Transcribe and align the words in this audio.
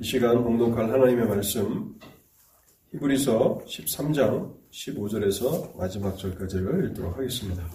이 0.00 0.04
시간 0.04 0.44
공독할 0.44 0.92
하나님의 0.92 1.26
말씀 1.26 1.98
히브리서 2.92 3.64
13장 3.66 4.56
15절에서 4.70 5.76
마지막 5.76 6.16
절까지를 6.16 6.90
읽도록 6.90 7.16
하겠습니다. 7.16 7.68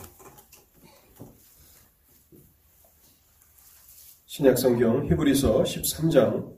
신약성경 4.26 5.12
히브리서 5.12 5.64
13장 5.64 6.58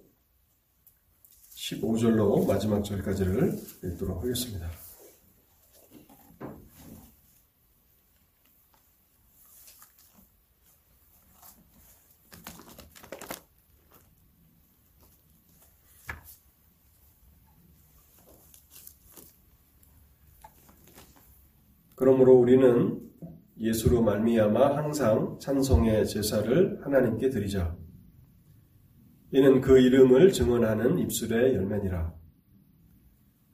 15절로 1.56 2.48
마지막 2.48 2.84
절까지를 2.84 3.60
읽도록 3.86 4.22
하겠습니다. 4.22 4.85
그러므로 22.06 22.36
우리는 22.36 23.02
예수로 23.60 24.04
말미암아 24.04 24.78
항상 24.78 25.40
찬송의 25.40 26.06
제사를 26.06 26.80
하나님께 26.86 27.32
드리자. 27.32 27.76
이는 29.32 29.60
그 29.60 29.80
이름을 29.80 30.32
증언하는 30.32 31.00
입술의 31.00 31.56
열매니라. 31.56 32.14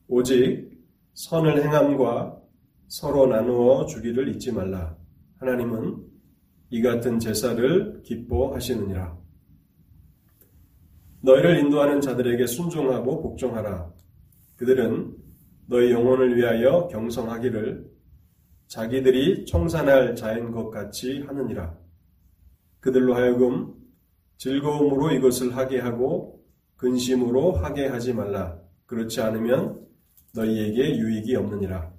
오직 0.10 0.70
선을 1.14 1.64
행함과 1.64 2.42
서로 2.90 3.26
나누어 3.28 3.86
주기를 3.86 4.28
잊지 4.36 4.52
말라. 4.52 4.98
하나님은 5.38 6.04
이 6.72 6.82
같은 6.82 7.20
제사를 7.20 8.02
기뻐하시느니라. 8.04 9.18
너희를 11.22 11.58
인도하는 11.60 12.02
자들에게 12.02 12.48
순종하고 12.48 13.22
복종하라. 13.22 13.94
그들은 14.58 15.16
너희 15.68 15.94
영혼을 15.94 16.36
위하여 16.36 16.90
경성하기를 16.90 17.91
자기들이 18.72 19.46
청산할 19.48 20.16
자인 20.16 20.50
것 20.50 20.70
같이 20.70 21.20
하느니라. 21.28 21.78
그들로 22.80 23.16
하여금 23.16 23.74
즐거움으로 24.38 25.12
이것을 25.12 25.58
하게 25.58 25.80
하고 25.80 26.42
근심으로 26.78 27.52
하게 27.52 27.88
하지 27.88 28.14
말라. 28.14 28.58
그렇지 28.86 29.20
않으면 29.20 29.86
너희에게 30.34 30.98
유익이 30.98 31.36
없느니라. 31.36 31.92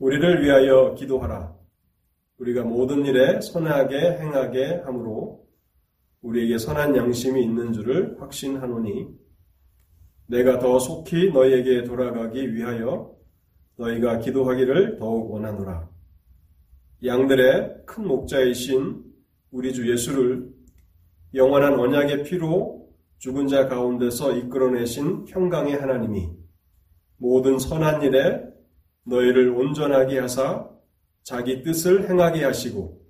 우리를 0.00 0.44
위하여 0.44 0.94
기도하라. 0.96 1.56
우리가 2.40 2.62
모든 2.64 3.06
일에 3.06 3.40
선하게 3.40 4.18
행하게 4.20 4.82
하므로 4.84 5.46
우리에게 6.20 6.58
선한 6.58 6.94
양심이 6.94 7.42
있는 7.42 7.72
줄을 7.72 8.20
확신하노니 8.20 9.08
내가 10.26 10.58
더 10.58 10.78
속히 10.78 11.30
너희에게 11.32 11.84
돌아가기 11.84 12.54
위하여 12.54 13.14
너희가 13.76 14.18
기도하기를 14.18 14.98
더욱 14.98 15.30
원하노라. 15.32 15.88
양들의 17.04 17.82
큰 17.86 18.06
목자이신 18.06 19.02
우리 19.50 19.72
주 19.72 19.90
예수를 19.90 20.50
영원한 21.34 21.78
언약의 21.78 22.24
피로 22.24 22.88
죽은 23.18 23.48
자 23.48 23.68
가운데서 23.68 24.36
이끌어내신 24.36 25.24
평강의 25.24 25.76
하나님이 25.76 26.30
모든 27.16 27.58
선한 27.58 28.02
일에 28.02 28.42
너희를 29.04 29.50
온전하게 29.50 30.18
하사 30.20 30.68
자기 31.22 31.62
뜻을 31.62 32.08
행하게 32.08 32.44
하시고 32.44 33.02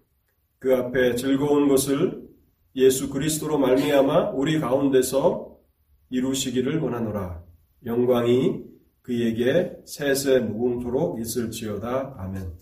그 0.59 0.75
앞에 0.75 1.15
즐거운 1.17 1.69
것을 1.69 2.23
예수 2.77 3.11
그리스도로 3.11 3.59
말미암아 3.59 4.31
우리 4.31 4.59
가운데서 4.59 5.57
이루시기를 6.11 6.81
원하노라. 6.81 7.43
영광이 7.87 8.74
그에게 9.05 9.77
세세 9.85 10.41
무궁토록 10.41 11.21
있을지어다. 11.21 12.15
아멘. 12.19 12.55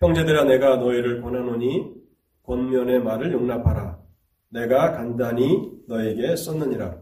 형제들아 0.00 0.44
내가 0.44 0.76
너희를 0.76 1.22
권하노니 1.22 1.94
권면의 2.42 3.00
말을 3.02 3.32
용납하라. 3.32 4.00
내가 4.50 4.92
간단히 4.92 5.72
너에게 5.86 6.34
썼느니라. 6.34 7.00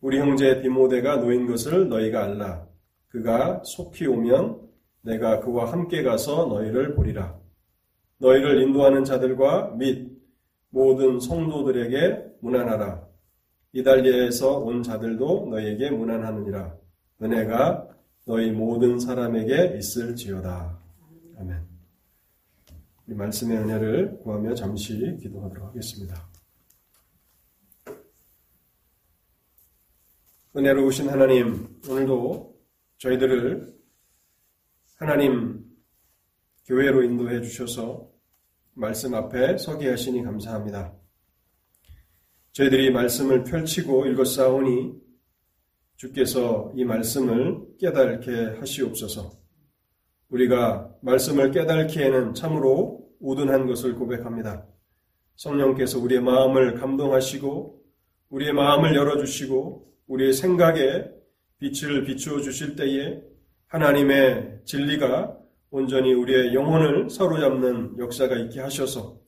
우리 0.00 0.18
형제 0.18 0.62
디모데가 0.62 1.16
놓인 1.16 1.46
것을 1.46 1.88
너희가 1.90 2.24
알라. 2.24 2.66
그가 3.08 3.62
속히 3.64 4.06
오면 4.06 4.62
내가 5.02 5.40
그와 5.40 5.70
함께 5.70 6.02
가서 6.02 6.46
너희를 6.46 6.94
보리라. 6.94 7.38
너희를 8.20 8.62
인도하는 8.62 9.04
자들과 9.04 9.74
및 9.76 10.16
모든 10.70 11.20
성도들에게 11.20 12.36
문안하라. 12.40 13.06
이달리아에서 13.72 14.58
온 14.60 14.82
자들도 14.82 15.48
너희에게 15.50 15.90
문안하느니라. 15.90 16.87
은혜가 17.20 17.88
너희 18.26 18.50
모든 18.52 18.98
사람에게 18.98 19.76
있을지어다. 19.78 20.78
아멘. 21.38 21.66
이 23.08 23.14
말씀의 23.14 23.56
은혜를 23.58 24.20
구하며 24.20 24.54
잠시 24.54 25.16
기도하도록 25.20 25.68
하겠습니다. 25.68 26.28
은혜로우신 30.56 31.08
하나님, 31.08 31.80
오늘도 31.88 32.58
저희들을 32.98 33.74
하나님 34.96 35.64
교회로 36.66 37.02
인도해 37.02 37.40
주셔서 37.40 38.10
말씀 38.74 39.14
앞에 39.14 39.56
서게 39.58 39.88
하시니 39.88 40.22
감사합니다. 40.22 40.94
저희들이 42.52 42.90
말씀을 42.90 43.44
펼치고 43.44 44.06
읽었사오니 44.06 45.07
주께서 45.98 46.72
이 46.76 46.84
말씀을 46.84 47.76
깨닫게 47.80 48.58
하시옵소서. 48.60 49.32
우리가 50.30 50.94
말씀을 51.02 51.50
깨닫기에는 51.50 52.34
참으로 52.34 53.04
우둔한 53.20 53.66
것을 53.66 53.96
고백합니다. 53.96 54.64
성령께서 55.34 55.98
우리의 55.98 56.20
마음을 56.20 56.74
감동하시고 56.74 57.82
우리의 58.30 58.52
마음을 58.52 58.94
열어주시고 58.94 59.92
우리의 60.06 60.34
생각에 60.34 61.10
빛을 61.58 62.04
비추어 62.04 62.40
주실 62.42 62.76
때에 62.76 63.20
하나님의 63.66 64.60
진리가 64.66 65.36
온전히 65.70 66.14
우리의 66.14 66.54
영혼을 66.54 67.10
사로잡는 67.10 67.98
역사가 67.98 68.36
있게 68.36 68.60
하셔서 68.60 69.18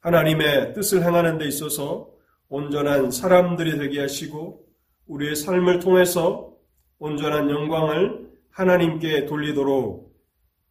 하나님의 0.00 0.72
뜻을 0.72 1.04
행하는 1.04 1.36
데 1.36 1.46
있어서 1.46 2.10
온전한 2.48 3.10
사람들이 3.10 3.76
되게 3.76 4.00
하시고 4.00 4.69
우리의 5.10 5.34
삶을 5.34 5.80
통해서 5.80 6.54
온전한 6.98 7.50
영광을 7.50 8.30
하나님께 8.50 9.26
돌리도록 9.26 10.14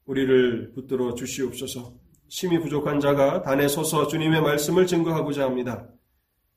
우리를 0.05 0.71
붙들어 0.73 1.13
주시옵소서. 1.13 1.93
심히 2.29 2.59
부족한 2.59 2.99
자가 3.01 3.41
단에 3.41 3.67
서서 3.67 4.07
주님의 4.07 4.41
말씀을 4.41 4.87
증거하고자 4.87 5.43
합니다. 5.43 5.87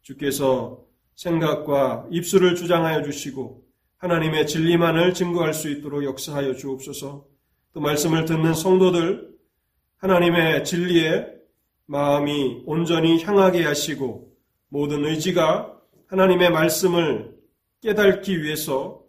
주께서 0.03 0.85
생각과 1.17 2.07
입술을 2.11 2.55
주장하여 2.55 3.03
주시고 3.03 3.65
하나님의 3.99 4.47
진리만을 4.47 5.13
증거할 5.15 5.53
수 5.53 5.69
있도록 5.69 6.05
역사하여 6.05 6.55
주옵소서. 6.55 7.27
또 7.73 7.81
말씀을 7.81 8.27
듣는 8.27 8.55
성도들 8.55 9.33
하나님의 9.97 10.65
진리에 10.65 11.27
마음이 11.87 12.63
온전히 12.65 13.23
향하게 13.23 13.65
하시고 13.65 14.33
모든 14.69 15.05
의지가 15.05 15.81
하나님의 16.07 16.51
말씀을 16.51 17.42
깨닫기 17.83 18.43
위해서 18.43 19.05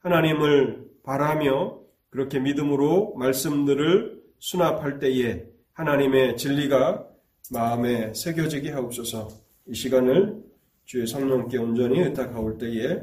하나님을 0.00 0.86
바라며 1.02 1.80
그렇게 2.10 2.38
믿음으로 2.38 3.14
말씀들을 3.16 4.22
수납할 4.38 4.98
때에 4.98 5.46
하나님의 5.72 6.36
진리가 6.36 7.06
마음에 7.50 8.12
새겨지게 8.14 8.70
하옵소서 8.70 9.28
이 9.68 9.74
시간을 9.74 10.44
주의 10.84 11.06
성령께 11.06 11.58
온전히 11.58 12.00
의탁하올 12.00 12.58
때에 12.58 13.00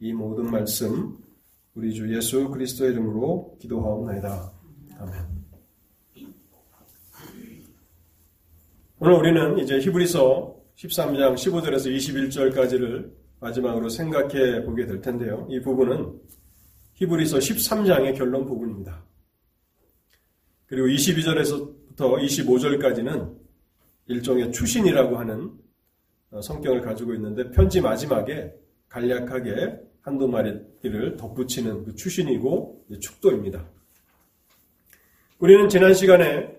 이 0.00 0.12
모든 0.12 0.50
말씀 0.50 1.18
우리 1.74 1.94
주 1.94 2.14
예수 2.14 2.48
그리스도의 2.48 2.92
이름으로 2.92 3.56
기도하옵나이다. 3.60 4.52
아멘. 4.98 5.42
오늘 8.98 9.14
우리는 9.14 9.58
이제 9.58 9.78
히브리서 9.78 10.56
13장 10.76 11.34
15절에서 11.34 11.94
21절까지를 11.96 13.21
마지막으로 13.42 13.88
생각해 13.88 14.64
보게 14.64 14.86
될 14.86 15.00
텐데요. 15.00 15.46
이 15.50 15.60
부분은 15.60 16.20
히브리서 16.94 17.38
13장의 17.38 18.16
결론 18.16 18.46
부분입니다. 18.46 19.04
그리고 20.66 20.86
22절에서부터 20.86 21.96
25절까지는 21.96 23.36
일종의 24.06 24.52
추신이라고 24.52 25.18
하는 25.18 25.50
어, 26.30 26.40
성격을 26.40 26.80
가지고 26.80 27.14
있는데 27.14 27.50
편지 27.50 27.80
마지막에 27.80 28.54
간략하게 28.88 29.80
한두 30.00 30.28
마디를 30.28 31.16
덧붙이는 31.16 31.84
그 31.84 31.94
추신이고 31.94 32.86
축도입니다. 33.00 33.68
우리는 35.38 35.68
지난 35.68 35.92
시간에 35.92 36.56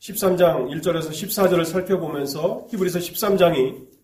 13장 0.00 0.68
1절에서 0.70 1.10
14절을 1.10 1.64
살펴보면서 1.64 2.66
히브리서 2.70 2.98
13장이 2.98 3.95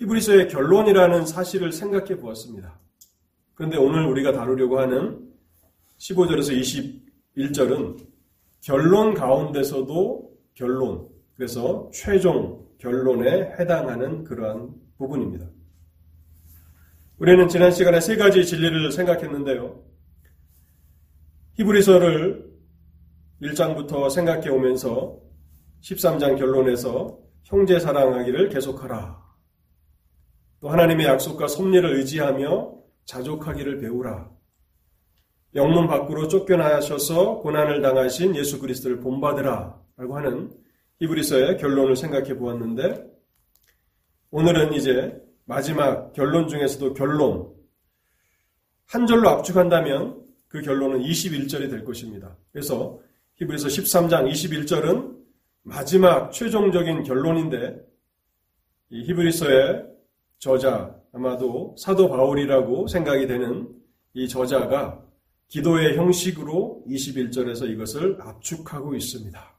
히브리서의 0.00 0.48
결론이라는 0.48 1.26
사실을 1.26 1.72
생각해 1.72 2.16
보았습니다. 2.16 2.80
그런데 3.54 3.76
오늘 3.76 4.06
우리가 4.06 4.32
다루려고 4.32 4.80
하는 4.80 5.30
15절에서 5.98 6.96
21절은 7.36 8.06
결론 8.62 9.12
가운데서도 9.12 10.30
결론, 10.54 11.08
그래서 11.36 11.90
최종 11.92 12.66
결론에 12.78 13.54
해당하는 13.58 14.24
그러한 14.24 14.70
부분입니다. 14.96 15.46
우리는 17.18 17.48
지난 17.48 17.70
시간에 17.70 18.00
세 18.00 18.16
가지 18.16 18.46
진리를 18.46 18.92
생각했는데요. 18.92 19.84
히브리서를 21.54 22.50
1장부터 23.42 24.08
생각해 24.08 24.48
오면서 24.48 25.20
13장 25.82 26.38
결론에서 26.38 27.18
형제 27.42 27.78
사랑하기를 27.78 28.48
계속하라. 28.48 29.29
또 30.60 30.68
하나님의 30.68 31.06
약속과 31.06 31.48
섭리를 31.48 31.96
의지하며 31.96 32.74
자족하기를 33.06 33.78
배우라. 33.78 34.30
영문 35.54 35.88
밖으로 35.88 36.28
쫓겨나셔서 36.28 37.38
고난을 37.38 37.82
당하신 37.82 38.36
예수 38.36 38.60
그리스도를 38.60 39.00
본받으라. 39.00 39.80
라고 39.96 40.16
하는 40.16 40.50
히브리서의 41.00 41.56
결론을 41.58 41.96
생각해 41.96 42.36
보았는데 42.36 43.04
오늘은 44.30 44.74
이제 44.74 45.20
마지막 45.44 46.12
결론 46.12 46.46
중에서도 46.46 46.94
결론 46.94 47.52
한 48.86 49.06
절로 49.06 49.28
압축한다면 49.30 50.24
그 50.48 50.60
결론은 50.62 51.00
21절이 51.00 51.70
될 51.70 51.84
것입니다. 51.84 52.36
그래서 52.52 53.00
히브리서 53.36 53.68
13장 53.68 54.30
21절은 54.30 55.16
마지막 55.62 56.32
최종적인 56.32 57.02
결론인데 57.02 57.80
이 58.90 59.04
히브리서의 59.04 59.86
저자 60.40 60.98
아마도 61.12 61.76
사도 61.78 62.08
바울이라고 62.08 62.86
생각이 62.86 63.26
되는 63.26 63.68
이 64.14 64.26
저자가 64.26 65.04
기도의 65.48 65.98
형식으로 65.98 66.82
21절에서 66.88 67.68
이것을 67.68 68.16
압축하고 68.18 68.94
있습니다. 68.94 69.58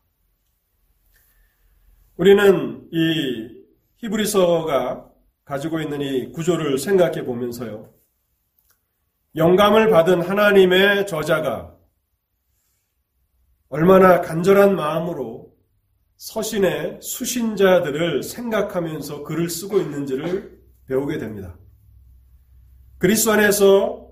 우리는 2.18 2.90
이 2.92 3.64
히브리서가 3.98 5.08
가지고 5.46 5.82
있는 5.82 6.02
이 6.02 6.32
구조를 6.32 6.80
생각해 6.80 7.26
보면서요. 7.26 7.94
영감을 9.36 9.92
받은 9.92 10.22
하나님의 10.22 11.06
저자가 11.06 11.78
얼마나 13.70 14.22
간절한 14.22 14.76
마음으로 14.76 15.56
서신의 16.18 17.00
수신자들을 17.04 18.24
생각하면서 18.24 19.24
글을 19.24 19.48
쓰고 19.48 19.78
있는지를 19.80 20.61
배우게 20.92 21.18
됩니다. 21.18 21.58
그리스도 22.98 23.32
안에서 23.32 24.10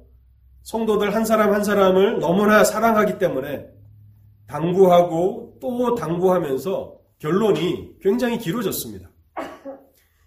성도들 0.64 1.14
한 1.14 1.26
사람 1.26 1.54
한 1.54 1.64
사람을 1.64 2.20
너무나 2.20 2.64
사랑하기 2.64 3.20
때문에 3.20 3.68
당부하고 4.48 5.58
또 5.62 5.96
당부하면서 5.96 6.98
결론이 7.20 7.98
굉장히 8.02 8.38
길어졌습니다. 8.38 9.12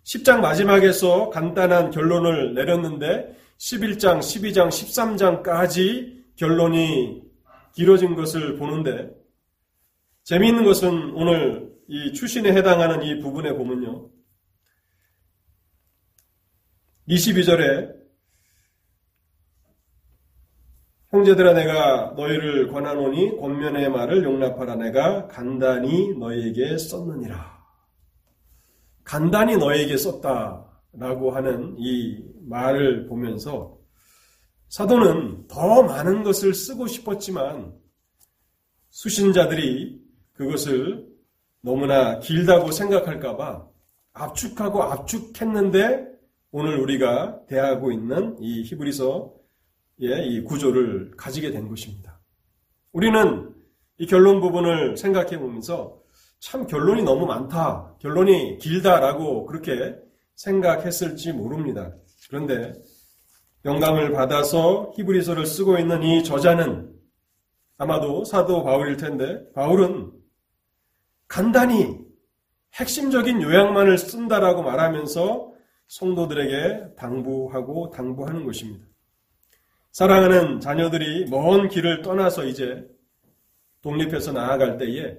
10장 0.05 0.41
마지막에서 0.41 1.31
간단한 1.31 1.91
결론을 1.91 2.55
내렸는데 2.55 3.37
11장, 3.59 4.19
12장, 4.19 4.69
13장까지 4.69 6.37
결론이 6.37 7.23
길어진 7.75 8.15
것을 8.15 8.57
보는데 8.57 9.11
재미있는 10.25 10.65
것은 10.65 11.15
오늘 11.15 11.73
이 11.89 12.13
출신에 12.13 12.53
해당하는 12.53 13.03
이 13.03 13.21
부분에 13.21 13.55
보면요. 13.55 14.12
22절에 17.09 18.03
형제들아 21.11 21.53
내가 21.53 22.15
너희를 22.17 22.69
권하노니 22.69 23.37
권면의 23.39 23.91
말을 23.91 24.25
용납하라 24.25 24.77
내가 24.77 25.29
간단히 25.29 26.17
너희에게 26.17 26.79
썼느니라. 26.79 27.63
간단히 29.05 29.57
너희에게 29.57 29.97
썼다라고 29.99 31.33
하는 31.33 31.75
이 31.79 32.25
말을 32.49 33.07
보면서 33.09 33.79
사도는 34.69 35.49
더 35.49 35.83
많은 35.83 36.23
것을 36.23 36.55
쓰고 36.55 36.87
싶었지만 36.87 37.75
수신자들이 38.89 40.01
그것을 40.33 41.07
너무나 41.61 42.21
길다고 42.21 42.71
생각할까봐 42.71 43.69
압축하고 44.15 44.83
압축했는데 44.83 46.12
오늘 46.55 46.79
우리가 46.79 47.47
대하고 47.47 47.93
있는 47.93 48.37
이 48.39 48.63
히브리서의 48.63 49.33
이 49.99 50.43
구조를 50.45 51.13
가지게 51.17 51.51
된 51.51 51.67
것입니다. 51.67 52.21
우리는 52.93 53.55
이 53.97 54.07
결론 54.07 54.43
부분을 54.43 54.99
생각해 54.99 55.39
보면서 55.39 55.99
참 56.41 56.67
결론이 56.67 57.05
너무 57.05 57.25
많다, 57.25 57.97
결론이 58.01 58.59
길다라고 58.59 59.47
그렇게 59.47 59.97
생각했을지 60.35 61.33
모릅니다. 61.33 61.95
그런데 62.29 62.75
영감을 63.65 64.13
받아서 64.13 64.93
히브리서를 64.95 65.47
쓰고 65.47 65.79
있는 65.79 66.03
이 66.03 66.23
저자는 66.23 66.93
아마도 67.79 68.25
사도 68.25 68.63
바울일 68.63 68.99
텐데 68.99 69.41
바울은 69.55 70.13
간단히 71.29 71.99
핵심적인 72.75 73.41
요약만을 73.41 73.97
쓴다라고 73.97 74.63
말하면서 74.63 75.52
성도들에게 75.93 76.95
당부하고 76.97 77.91
당부하는 77.91 78.47
것입니다. 78.47 78.87
사랑하는 79.91 80.59
자녀들이 80.59 81.27
먼 81.27 81.69
길을 81.69 82.01
떠나서 82.01 82.47
이제 82.47 82.89
독립해서 83.83 84.33
나아갈 84.33 84.79
때에 84.79 85.19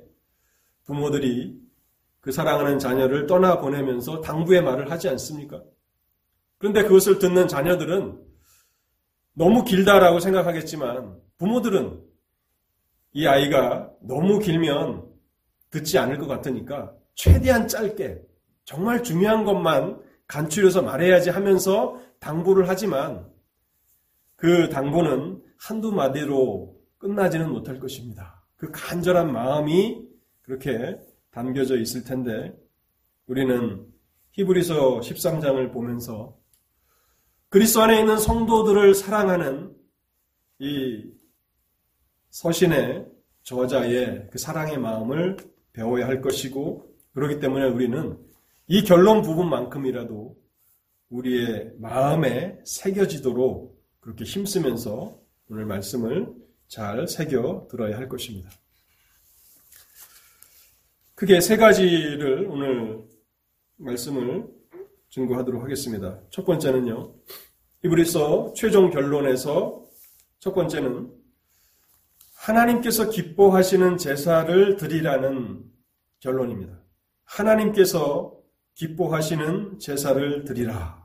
부모들이 0.86 1.62
그 2.22 2.32
사랑하는 2.32 2.80
자녀를 2.80 3.28
떠나 3.28 3.60
보내면서 3.60 4.22
당부의 4.22 4.64
말을 4.64 4.90
하지 4.90 5.10
않습니까? 5.10 5.62
그런데 6.58 6.82
그것을 6.82 7.20
듣는 7.20 7.48
자녀들은 7.48 8.20
너무 9.34 9.64
길다라고 9.64 10.20
생각하겠지만 10.20 11.20
부모들은 11.38 12.02
이 13.12 13.28
아이가 13.28 13.92
너무 14.02 14.40
길면 14.40 15.08
듣지 15.70 16.00
않을 16.00 16.18
것 16.18 16.26
같으니까 16.26 16.96
최대한 17.14 17.68
짧게 17.68 18.22
정말 18.66 19.04
중요한 19.04 19.44
것만 19.44 20.02
간추려서 20.34 20.82
말해야지 20.82 21.30
하면서 21.30 22.02
당부를 22.20 22.68
하지만 22.68 23.32
그 24.36 24.68
당부는 24.70 25.44
한두 25.60 25.92
마디로 25.92 26.76
끝나지는 26.98 27.52
못할 27.52 27.80
것입니다. 27.80 28.44
그 28.56 28.72
간절한 28.72 29.32
마음이 29.32 30.04
그렇게 30.42 30.98
담겨져 31.30 31.78
있을 31.78 32.04
텐데 32.04 32.52
우리는 33.28 33.86
히브리서 34.32 35.02
13장을 35.02 35.72
보면서 35.72 36.36
그리스도 37.50 37.84
안에 37.84 38.00
있는 38.00 38.18
성도들을 38.18 38.96
사랑하는 38.96 39.76
이 40.58 41.12
서신의 42.32 43.06
저자의 43.44 44.30
그 44.32 44.40
사랑의 44.40 44.80
마음을 44.80 45.38
배워야 45.74 46.08
할 46.08 46.22
것이고 46.22 46.92
그렇기 47.14 47.40
때문에 47.40 47.68
우리는 47.68 48.18
이 48.68 48.84
결론 48.84 49.22
부분만큼이라도 49.22 50.38
우리의 51.10 51.74
마음에 51.78 52.58
새겨지도록 52.66 53.82
그렇게 54.00 54.24
힘쓰면서 54.24 55.20
오늘 55.50 55.66
말씀을 55.66 56.34
잘 56.68 57.08
새겨 57.08 57.68
들어야 57.70 57.98
할 57.98 58.08
것입니다. 58.08 58.50
크게 61.16 61.42
세 61.42 61.58
가지를 61.58 62.48
오늘 62.50 63.04
말씀을 63.78 64.48
증거하도록 65.10 65.62
하겠습니다. 65.62 66.20
첫 66.30 66.46
번째는요. 66.46 67.14
이브리서 67.86 68.54
최종 68.56 68.90
결론에서 68.90 69.86
첫 70.40 70.54
번째는 70.54 71.14
하나님께서 72.36 73.10
기뻐하시는 73.10 73.98
제사를 73.98 74.76
드리라는 74.78 75.64
결론입니다. 76.20 76.82
하나님께서 77.26 78.43
기뻐하시는 78.76 79.80
제사를 79.80 80.44
드리라. 80.46 81.04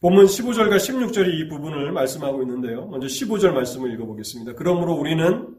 본문 0.00 0.26
15절과 0.26 0.76
16절이 0.76 1.34
이 1.34 1.48
부분을 1.48 1.90
말씀하고 1.92 2.42
있는데요. 2.42 2.86
먼저 2.86 3.06
15절 3.06 3.50
말씀을 3.50 3.92
읽어보겠습니다. 3.94 4.54
그러므로 4.54 4.94
우리는 4.94 5.56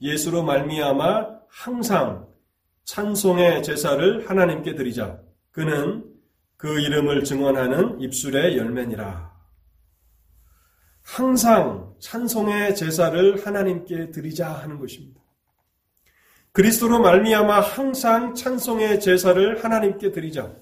예수로 0.00 0.44
말미암아 0.44 1.40
항상 1.48 2.28
찬송의 2.84 3.62
제사를 3.62 4.28
하나님께 4.28 4.76
드리자. 4.76 5.20
그는 5.50 6.04
그 6.56 6.80
이름을 6.80 7.24
증언하는 7.24 8.00
입술의 8.00 8.56
열매니라. 8.56 9.30
항상 11.02 11.94
찬송의 11.98 12.76
제사를 12.76 13.44
하나님께 13.44 14.10
드리자 14.10 14.52
하는 14.52 14.78
것입니다. 14.78 15.20
그리스도로 16.52 17.00
말미암아 17.00 17.60
항상 17.60 18.34
찬송의 18.34 19.00
제사를 19.00 19.62
하나님께 19.62 20.10
드리자. 20.10 20.52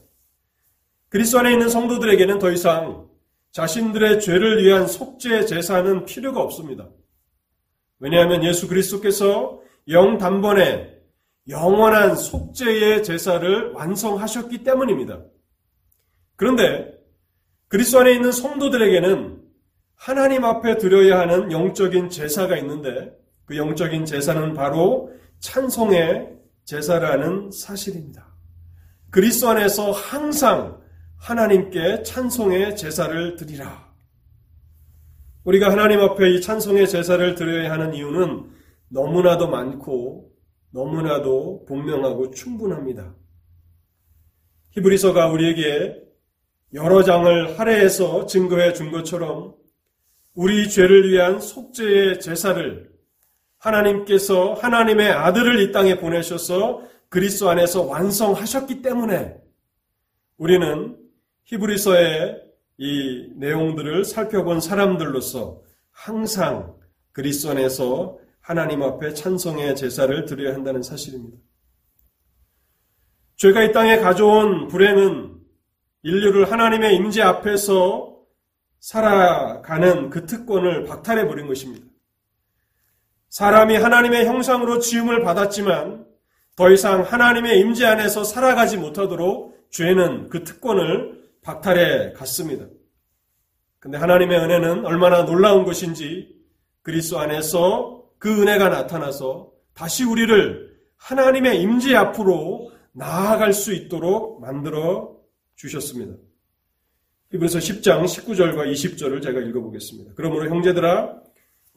그리스도 1.08 1.38
안에 1.38 1.52
있는 1.52 1.70
성도들에게는 1.70 2.38
더 2.38 2.50
이상 2.50 3.08
자신들의 3.52 4.20
죄를 4.20 4.62
위한 4.62 4.86
속죄 4.86 5.46
제사는 5.46 6.04
필요가 6.04 6.42
없습니다. 6.42 6.88
왜냐하면 7.98 8.44
예수 8.44 8.68
그리스도께서 8.68 9.62
영 9.88 10.18
단번에 10.18 10.98
영원한 11.48 12.14
속죄의 12.14 13.02
제사를 13.02 13.72
완성하셨기 13.72 14.62
때문입니다. 14.64 15.22
그런데 16.36 16.94
그리스도 17.68 18.00
안에 18.00 18.12
있는 18.12 18.30
성도들에게는 18.30 19.42
하나님 19.94 20.44
앞에 20.44 20.76
드려야 20.76 21.18
하는 21.20 21.50
영적인 21.50 22.10
제사가 22.10 22.58
있는데 22.58 23.16
그 23.46 23.56
영적인 23.56 24.04
제사는 24.04 24.52
바로 24.52 25.17
찬송의 25.40 26.36
제사라는 26.64 27.50
사실입니다. 27.50 28.26
그리스도 29.10 29.48
안에서 29.48 29.90
항상 29.90 30.80
하나님께 31.16 32.02
찬송의 32.02 32.76
제사를 32.76 33.36
드리라. 33.36 33.88
우리가 35.44 35.70
하나님 35.70 36.00
앞에 36.00 36.30
이 36.30 36.40
찬송의 36.40 36.88
제사를 36.88 37.34
드려야 37.34 37.72
하는 37.72 37.94
이유는 37.94 38.50
너무나도 38.88 39.48
많고 39.48 40.30
너무나도 40.70 41.64
분명하고 41.66 42.30
충분합니다. 42.32 43.14
히브리서가 44.72 45.28
우리에게 45.28 46.02
여러 46.74 47.02
장을 47.02 47.58
할애해서 47.58 48.26
증거해 48.26 48.74
준 48.74 48.90
것처럼 48.92 49.54
우리 50.34 50.68
죄를 50.68 51.10
위한 51.10 51.40
속죄의 51.40 52.20
제사를 52.20 52.97
하나님께서 53.58 54.54
하나님의 54.54 55.10
아들을 55.10 55.60
이 55.60 55.72
땅에 55.72 55.98
보내셔서 55.98 56.82
그리스도 57.08 57.50
안에서 57.50 57.82
완성하셨기 57.82 58.82
때문에 58.82 59.36
우리는 60.36 60.96
히브리서의 61.44 62.42
이 62.78 63.32
내용들을 63.36 64.04
살펴본 64.04 64.60
사람들로서 64.60 65.62
항상 65.90 66.76
그리스도 67.12 67.50
안에서 67.50 68.18
하나님 68.40 68.82
앞에 68.82 69.14
찬송의 69.14 69.74
제사를 69.74 70.24
드려야 70.24 70.54
한다는 70.54 70.82
사실입니다. 70.82 71.36
죄가 73.36 73.62
이 73.64 73.72
땅에 73.72 73.98
가져온 73.98 74.68
불행은 74.68 75.38
인류를 76.02 76.50
하나님의 76.50 76.96
임재 76.96 77.22
앞에서 77.22 78.16
살아가는 78.78 80.10
그 80.10 80.26
특권을 80.26 80.84
박탈해 80.84 81.26
버린 81.26 81.46
것입니다. 81.46 81.86
사람이 83.30 83.76
하나님의 83.76 84.26
형상으로 84.26 84.78
지음을 84.78 85.22
받았지만 85.22 86.06
더 86.56 86.70
이상 86.70 87.02
하나님의 87.02 87.60
임재 87.60 87.86
안에서 87.86 88.24
살아가지 88.24 88.76
못하도록 88.76 89.68
죄는 89.70 90.28
그 90.28 90.44
특권을 90.44 91.22
박탈해 91.42 92.14
갔습니다. 92.14 92.66
근데 93.78 93.96
하나님의 93.96 94.38
은혜는 94.38 94.84
얼마나 94.86 95.24
놀라운 95.24 95.64
것인지 95.64 96.36
그리스도 96.82 97.18
안에서 97.20 98.02
그 98.18 98.42
은혜가 98.42 98.70
나타나서 98.70 99.52
다시 99.74 100.04
우리를 100.04 100.68
하나님의 100.96 101.62
임재 101.62 101.94
앞으로 101.94 102.72
나아갈 102.92 103.52
수 103.52 103.72
있도록 103.72 104.40
만들어 104.40 105.16
주셨습니다. 105.54 106.14
이브리서 107.32 107.58
10장 107.58 108.04
19절과 108.04 108.72
20절을 108.72 109.22
제가 109.22 109.38
읽어보겠습니다. 109.40 110.12
그러므로 110.16 110.48
형제들아 110.48 111.27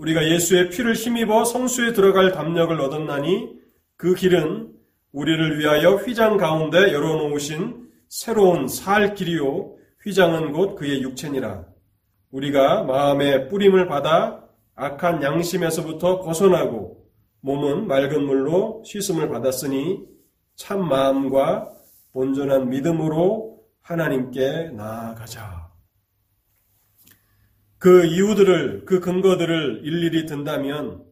우리가 0.01 0.27
예수의 0.27 0.69
피를 0.69 0.95
힘입어 0.95 1.45
성수에 1.45 1.93
들어갈 1.93 2.31
담력을 2.31 2.79
얻었나니 2.79 3.53
그 3.97 4.15
길은 4.15 4.73
우리를 5.11 5.59
위하여 5.59 5.95
휘장 5.95 6.37
가운데 6.37 6.91
열어놓으신 6.91 7.87
새로운 8.09 8.67
살 8.67 9.13
길이요 9.13 9.75
휘장은 10.03 10.53
곧 10.53 10.75
그의 10.75 11.03
육체니라. 11.03 11.65
우리가 12.31 12.83
마음의 12.83 13.49
뿌림을 13.49 13.87
받아 13.87 14.43
악한 14.73 15.21
양심에서부터 15.21 16.21
벗어나고 16.21 17.05
몸은 17.41 17.85
맑은 17.85 18.25
물로 18.25 18.81
씻음을 18.83 19.29
받았으니 19.29 19.99
참 20.55 20.87
마음과 20.87 21.69
온전한 22.13 22.69
믿음으로 22.69 23.59
하나님께 23.81 24.71
나아가자. 24.73 25.60
그 27.81 28.05
이유들을, 28.05 28.85
그 28.85 28.99
근거들을 28.99 29.81
일일이 29.83 30.27
든다면 30.27 31.03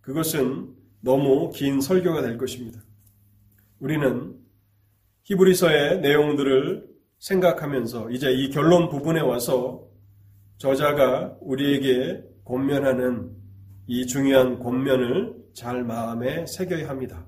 그것은 0.00 0.74
너무 1.00 1.52
긴 1.54 1.80
설교가 1.80 2.20
될 2.20 2.36
것입니다. 2.36 2.80
우리는 3.78 4.34
히브리서의 5.22 6.00
내용들을 6.00 6.84
생각하면서 7.20 8.10
이제 8.10 8.32
이 8.32 8.50
결론 8.50 8.88
부분에 8.88 9.20
와서 9.20 9.86
저자가 10.58 11.36
우리에게 11.42 12.24
권면하는 12.44 13.30
이 13.86 14.04
중요한 14.08 14.58
권면을 14.58 15.32
잘 15.54 15.84
마음에 15.84 16.44
새겨야 16.44 16.88
합니다. 16.88 17.24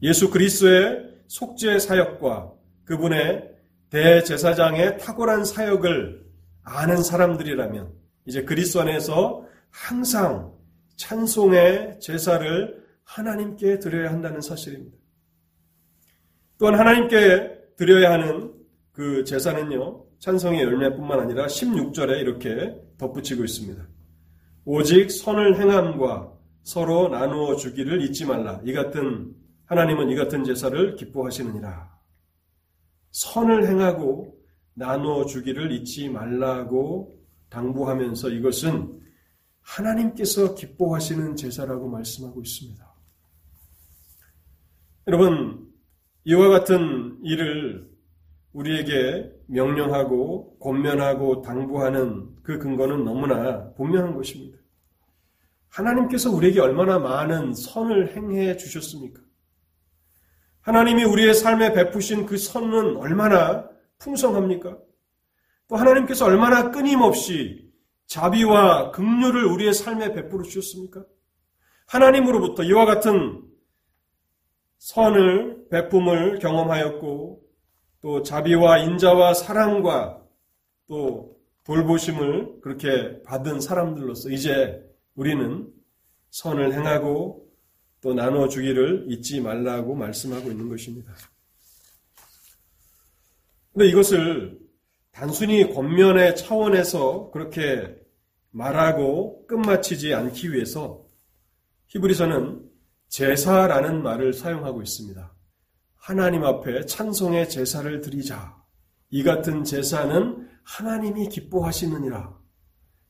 예수 0.00 0.30
그리스도의 0.30 1.24
속죄 1.26 1.80
사역과 1.80 2.52
그분의 2.84 3.50
대제사장의 3.90 4.98
탁월한 4.98 5.44
사역을 5.44 6.24
아는 6.62 7.02
사람들이라면 7.02 8.01
이제 8.26 8.42
그리스도 8.44 8.80
안에서 8.80 9.46
항상 9.70 10.52
찬송의 10.96 12.00
제사를 12.00 12.82
하나님께 13.04 13.78
드려야 13.78 14.10
한다는 14.10 14.40
사실입니다. 14.40 14.96
또한 16.58 16.78
하나님께 16.78 17.74
드려야 17.76 18.12
하는 18.12 18.52
그 18.92 19.24
제사는요, 19.24 20.04
찬송의 20.20 20.62
열매뿐만 20.62 21.18
아니라 21.18 21.46
16절에 21.46 22.20
이렇게 22.20 22.76
덧붙이고 22.98 23.42
있습니다. 23.42 23.88
오직 24.64 25.10
선을 25.10 25.58
행함과 25.58 26.32
서로 26.62 27.08
나누어 27.08 27.56
주기를 27.56 28.02
잊지 28.02 28.26
말라. 28.26 28.60
이 28.64 28.72
같은 28.72 29.34
하나님은 29.64 30.10
이 30.10 30.14
같은 30.14 30.44
제사를 30.44 30.94
기뻐하시느니라. 30.94 31.90
선을 33.10 33.66
행하고 33.66 34.36
나누어 34.74 35.24
주기를 35.26 35.72
잊지 35.72 36.08
말라고 36.08 37.21
당부하면서 37.52 38.30
이것은 38.30 39.00
하나님께서 39.60 40.54
기뻐하시는 40.54 41.36
제사라고 41.36 41.88
말씀하고 41.88 42.40
있습니다. 42.40 42.92
여러분, 45.08 45.70
이와 46.24 46.48
같은 46.48 47.18
일을 47.22 47.90
우리에게 48.52 49.32
명령하고 49.46 50.58
권면하고 50.58 51.42
당부하는 51.42 52.28
그 52.42 52.58
근거는 52.58 53.04
너무나 53.04 53.72
분명한 53.74 54.14
것입니다. 54.14 54.58
하나님께서 55.68 56.30
우리에게 56.30 56.60
얼마나 56.60 56.98
많은 56.98 57.54
선을 57.54 58.14
행해 58.14 58.56
주셨습니까? 58.56 59.20
하나님이 60.60 61.04
우리의 61.04 61.34
삶에 61.34 61.72
베푸신 61.72 62.26
그 62.26 62.36
선은 62.36 62.96
얼마나 62.96 63.68
풍성합니까? 63.98 64.78
또 65.72 65.78
하나님께서 65.78 66.26
얼마나 66.26 66.70
끊임없이 66.70 67.72
자비와 68.04 68.90
긍휼을 68.90 69.46
우리의 69.46 69.72
삶에 69.72 70.12
베풀어 70.12 70.42
주셨습니까? 70.42 71.02
하나님으로부터 71.86 72.62
이와 72.62 72.84
같은 72.84 73.42
선을 74.76 75.68
베품을 75.70 76.40
경험하였고 76.40 77.42
또 78.02 78.22
자비와 78.22 78.80
인자와 78.80 79.32
사랑과 79.32 80.22
또 80.88 81.38
돌보심을 81.64 82.60
그렇게 82.60 83.22
받은 83.22 83.62
사람들로서 83.62 84.28
이제 84.28 84.78
우리는 85.14 85.72
선을 86.28 86.74
행하고 86.74 87.48
또 88.02 88.12
나눠 88.12 88.46
주기를 88.46 89.06
잊지 89.08 89.40
말라고 89.40 89.94
말씀하고 89.94 90.50
있는 90.50 90.68
것입니다. 90.68 91.14
근데 93.72 93.88
이것을 93.88 94.61
단순히 95.12 95.72
권면의 95.72 96.36
차원에서 96.36 97.30
그렇게 97.30 97.94
말하고 98.50 99.46
끝마치지 99.46 100.14
않기 100.14 100.52
위해서 100.52 101.04
히브리서는 101.88 102.68
제사라는 103.08 104.02
말을 104.02 104.32
사용하고 104.32 104.82
있습니다. 104.82 105.32
하나님 105.96 106.44
앞에 106.44 106.86
찬송의 106.86 107.50
제사를 107.50 108.00
드리자. 108.00 108.56
이 109.10 109.22
같은 109.22 109.64
제사는 109.64 110.48
하나님이 110.64 111.28
기뻐하시느니라. 111.28 112.34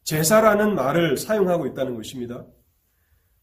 제사라는 0.02 0.74
말을 0.74 1.16
사용하고 1.16 1.66
있다는 1.68 1.94
것입니다. 1.94 2.44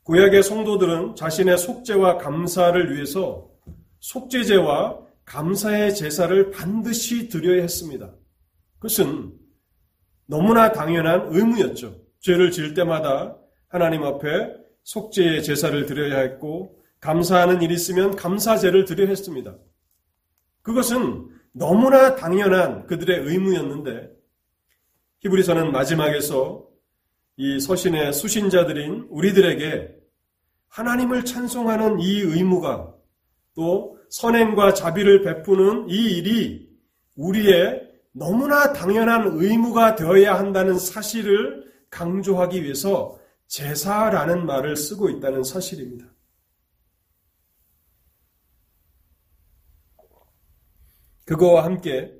구약의 0.03 0.43
성도들은 0.43 1.15
자신의 1.15 1.57
속죄와 1.57 2.17
감사를 2.17 2.93
위해서 2.93 3.49
속죄제와 3.99 4.99
감사의 5.23 5.95
제사를 5.95 6.51
반드시 6.51 7.29
드려야 7.29 7.61
했습니다. 7.61 8.13
그것은 8.79 9.33
너무나 10.25 10.71
당연한 10.71 11.27
의무였죠. 11.29 11.95
죄를 12.19 12.51
지을 12.51 12.73
때마다 12.73 13.37
하나님 13.67 14.03
앞에 14.03 14.55
속죄의 14.83 15.43
제사를 15.43 15.85
드려야 15.85 16.19
했고 16.19 16.79
감사하는 16.99 17.61
일이 17.61 17.73
있으면 17.73 18.15
감사제를 18.15 18.85
드려야 18.85 19.09
했습니다. 19.09 19.55
그것은 20.61 21.29
너무나 21.51 22.15
당연한 22.15 22.87
그들의 22.87 23.19
의무였는데 23.19 24.11
히브리서는 25.21 25.71
마지막에서 25.71 26.67
이 27.37 27.59
서신의 27.59 28.13
수신자들인 28.13 29.07
우리들에게 29.09 29.95
하나님을 30.67 31.25
찬송하는 31.25 31.99
이 31.99 32.19
의무가 32.19 32.93
또 33.55 33.97
선행과 34.09 34.73
자비를 34.73 35.23
베푸는 35.23 35.89
이 35.89 36.17
일이 36.17 36.69
우리의 37.15 37.88
너무나 38.11 38.73
당연한 38.73 39.27
의무가 39.33 39.95
되어야 39.95 40.37
한다는 40.37 40.77
사실을 40.77 41.71
강조하기 41.89 42.63
위해서 42.63 43.19
제사라는 43.47 44.45
말을 44.45 44.75
쓰고 44.75 45.09
있다는 45.09 45.43
사실입니다. 45.43 46.05
그거와 51.25 51.63
함께 51.63 52.11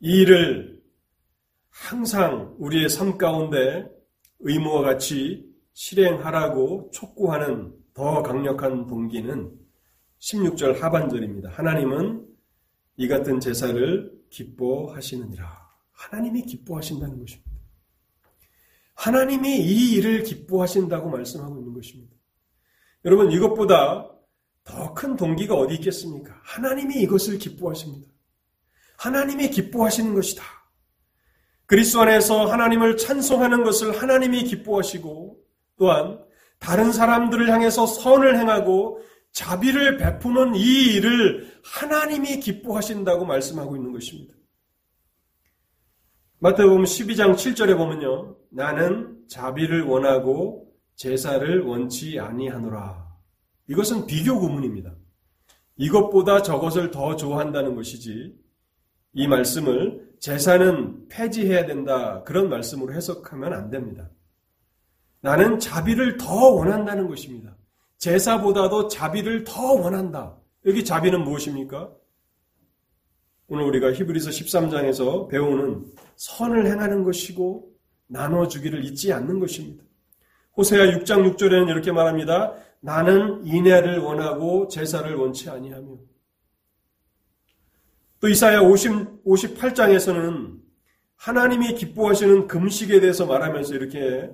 이 0.00 0.20
일을 0.20 0.80
항상 1.70 2.54
우리의 2.58 2.88
삶 2.88 3.18
가운데 3.18 3.88
의무와 4.40 4.82
같이 4.82 5.52
실행하라고 5.72 6.90
촉구하는 6.92 7.74
더 7.94 8.22
강력한 8.22 8.86
동기는 8.86 9.52
16절 10.18 10.80
하반절입니다. 10.80 11.50
하나님은 11.50 12.31
이 12.96 13.08
같은 13.08 13.40
제사를 13.40 14.12
기뻐하시느니라. 14.30 15.70
하나님이 15.92 16.42
기뻐하신다는 16.42 17.18
것입니다. 17.18 17.50
하나님이 18.94 19.58
이 19.58 19.92
일을 19.94 20.22
기뻐하신다고 20.22 21.10
말씀하고 21.10 21.58
있는 21.58 21.72
것입니다. 21.74 22.14
여러분, 23.04 23.32
이것보다 23.32 24.08
더 24.64 24.94
큰 24.94 25.16
동기가 25.16 25.54
어디 25.54 25.74
있겠습니까? 25.74 26.38
하나님이 26.44 27.00
이것을 27.02 27.38
기뻐하십니다. 27.38 28.08
하나님이 28.96 29.50
기뻐하시는 29.50 30.14
것이다. 30.14 30.44
그리스도 31.66 32.02
안에서 32.02 32.46
하나님을 32.46 32.96
찬송하는 32.96 33.64
것을 33.64 34.00
하나님이 34.00 34.44
기뻐하시고 34.44 35.38
또한 35.78 36.20
다른 36.58 36.92
사람들을 36.92 37.50
향해서 37.50 37.86
선을 37.86 38.38
행하고 38.38 39.00
자비를 39.32 39.96
베푸는 39.96 40.54
이 40.54 40.94
일을 40.94 41.60
하나님이 41.64 42.40
기뻐하신다고 42.40 43.24
말씀하고 43.24 43.76
있는 43.76 43.92
것입니다. 43.92 44.34
마태복음 46.38 46.84
12장 46.84 47.34
7절에 47.34 47.76
보면요. 47.76 48.36
나는 48.50 49.24
자비를 49.28 49.82
원하고 49.82 50.72
제사를 50.96 51.62
원치 51.62 52.18
아니하노라. 52.18 53.10
이것은 53.68 54.06
비교 54.06 54.38
구문입니다. 54.38 54.94
이것보다 55.76 56.42
저것을 56.42 56.90
더 56.90 57.16
좋아한다는 57.16 57.74
것이지 57.74 58.36
이 59.14 59.28
말씀을 59.28 60.14
제사는 60.20 61.08
폐지해야 61.08 61.66
된다 61.66 62.22
그런 62.24 62.48
말씀으로 62.50 62.92
해석하면 62.92 63.52
안 63.52 63.70
됩니다. 63.70 64.10
나는 65.20 65.58
자비를 65.58 66.18
더 66.18 66.50
원한다는 66.50 67.08
것입니다. 67.08 67.56
제사보다도 68.02 68.88
자비를 68.88 69.44
더 69.44 69.74
원한다. 69.74 70.36
여기 70.66 70.84
자비는 70.84 71.22
무엇입니까? 71.22 71.92
오늘 73.46 73.64
우리가 73.66 73.92
히브리서 73.92 74.30
13장에서 74.30 75.28
배우는 75.28 75.86
선을 76.16 76.66
행하는 76.66 77.04
것이고 77.04 77.70
나눠주기를 78.08 78.84
잊지 78.84 79.12
않는 79.12 79.38
것입니다. 79.38 79.84
호세아 80.56 80.86
6장 80.98 81.32
6절에는 81.36 81.68
이렇게 81.68 81.92
말합니다. 81.92 82.54
나는 82.80 83.46
인애를 83.46 84.00
원하고 84.00 84.66
제사를 84.66 85.14
원치 85.14 85.48
아니하며 85.48 85.96
또 88.18 88.28
이사야 88.28 88.62
50, 88.62 89.24
58장에서는 89.24 90.60
하나님이 91.14 91.74
기뻐하시는 91.74 92.48
금식에 92.48 92.98
대해서 92.98 93.26
말하면서 93.26 93.76
이렇게 93.76 94.28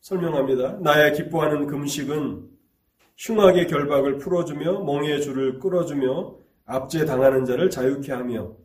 설명합니다. 0.00 0.78
나의 0.80 1.12
기뻐하는 1.12 1.66
금식은 1.66 2.51
흉악의 3.22 3.68
결박을 3.68 4.18
풀어주며 4.18 4.80
멍의 4.80 5.22
줄을 5.22 5.60
끌어주며 5.60 6.36
압제 6.64 7.04
당하는 7.04 7.44
자를 7.44 7.70
자유케 7.70 8.10
하며 8.10 8.56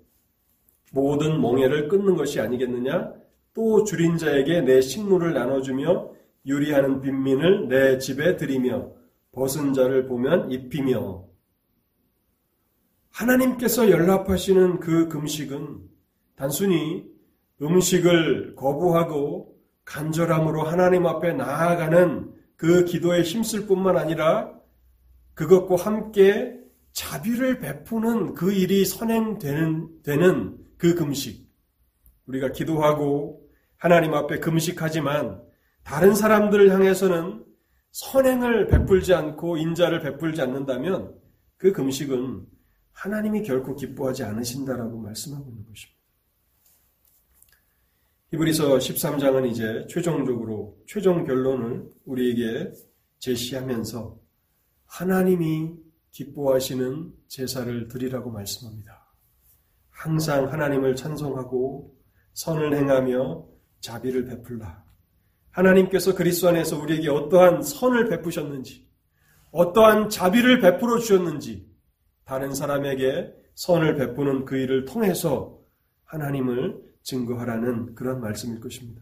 모든 0.92 1.40
멍에를 1.40 1.88
끊는 1.88 2.16
것이 2.16 2.40
아니겠느냐? 2.40 3.14
또 3.54 3.84
줄인 3.84 4.18
자에게 4.18 4.62
내 4.62 4.82
식물을 4.82 5.34
나눠주며 5.34 6.12
유리하는 6.48 7.02
빈민을 7.02 7.68
내 7.68 8.00
집에 8.00 8.36
들이며 8.36 8.92
벗은 9.32 9.74
자를 9.74 10.08
보면 10.08 10.52
입히며 10.52 11.26
하나님께서 13.12 13.92
연락하시는 13.92 14.80
그 14.80 15.08
금식은 15.08 15.82
단순히 16.36 17.06
음식을 17.62 18.56
거부하고 18.56 19.56
간절함으로 19.86 20.64
하나님 20.64 21.06
앞에 21.06 21.34
나아가는 21.34 22.37
그 22.58 22.86
기도에 22.86 23.22
힘쓸 23.22 23.68
뿐만 23.68 23.98
아니라 23.98 24.52
그것과 25.36 25.76
함께 25.76 26.60
자비를 26.92 27.60
베푸는 27.60 28.34
그 28.34 28.52
일이 28.52 28.84
선행되는 28.84 30.02
되는 30.04 30.58
그 30.78 30.96
금식. 30.96 31.48
우리가 32.26 32.52
기도하고 32.52 33.48
하나님 33.78 34.16
앞에 34.16 34.40
금식하지만 34.40 35.42
다른 35.84 36.16
사람들을 36.16 36.72
향해서는 36.72 37.46
선행을 37.92 38.68
베풀지 38.68 39.14
않고 39.14 39.58
인자를 39.58 40.02
베풀지 40.02 40.42
않는다면 40.42 41.16
그 41.58 41.72
금식은 41.72 42.46
하나님이 42.92 43.44
결코 43.44 43.76
기뻐하지 43.76 44.24
않으신다라고 44.24 44.98
말씀하고 45.00 45.50
있는 45.50 45.66
것입니다. 45.66 45.97
히브리서 48.32 48.78
13장은 48.78 49.50
이제 49.50 49.88
최종적으로 49.90 50.78
최종 50.86 51.26
결론을 51.26 51.90
우리에게 52.06 52.74
제시하면서 53.20 54.20
하나님이 54.86 55.76
기뻐하시는 56.12 57.14
제사를 57.30 57.88
드리라고 57.88 58.30
말씀합니다. 58.32 59.14
항상 59.90 60.52
하나님을 60.52 60.98
찬송하고 60.98 61.96
선을 62.34 62.76
행하며 62.76 63.48
자비를 63.80 64.26
베풀라. 64.26 64.84
하나님께서 65.52 66.14
그리스도 66.14 66.50
안에서 66.50 66.78
우리에게 66.80 67.10
어떠한 67.10 67.62
선을 67.62 68.10
베푸셨는지, 68.10 68.90
어떠한 69.52 70.10
자비를 70.10 70.60
베풀어 70.60 71.00
주셨는지, 71.00 71.66
다른 72.26 72.54
사람에게 72.54 73.34
선을 73.56 73.96
베푸는 73.96 74.44
그 74.44 74.58
일을 74.58 74.84
통해서 74.84 75.58
하나님을 76.04 76.87
증거하라는 77.08 77.96
그런 77.96 78.20
말씀일 78.22 78.60
것입니다. 78.60 79.02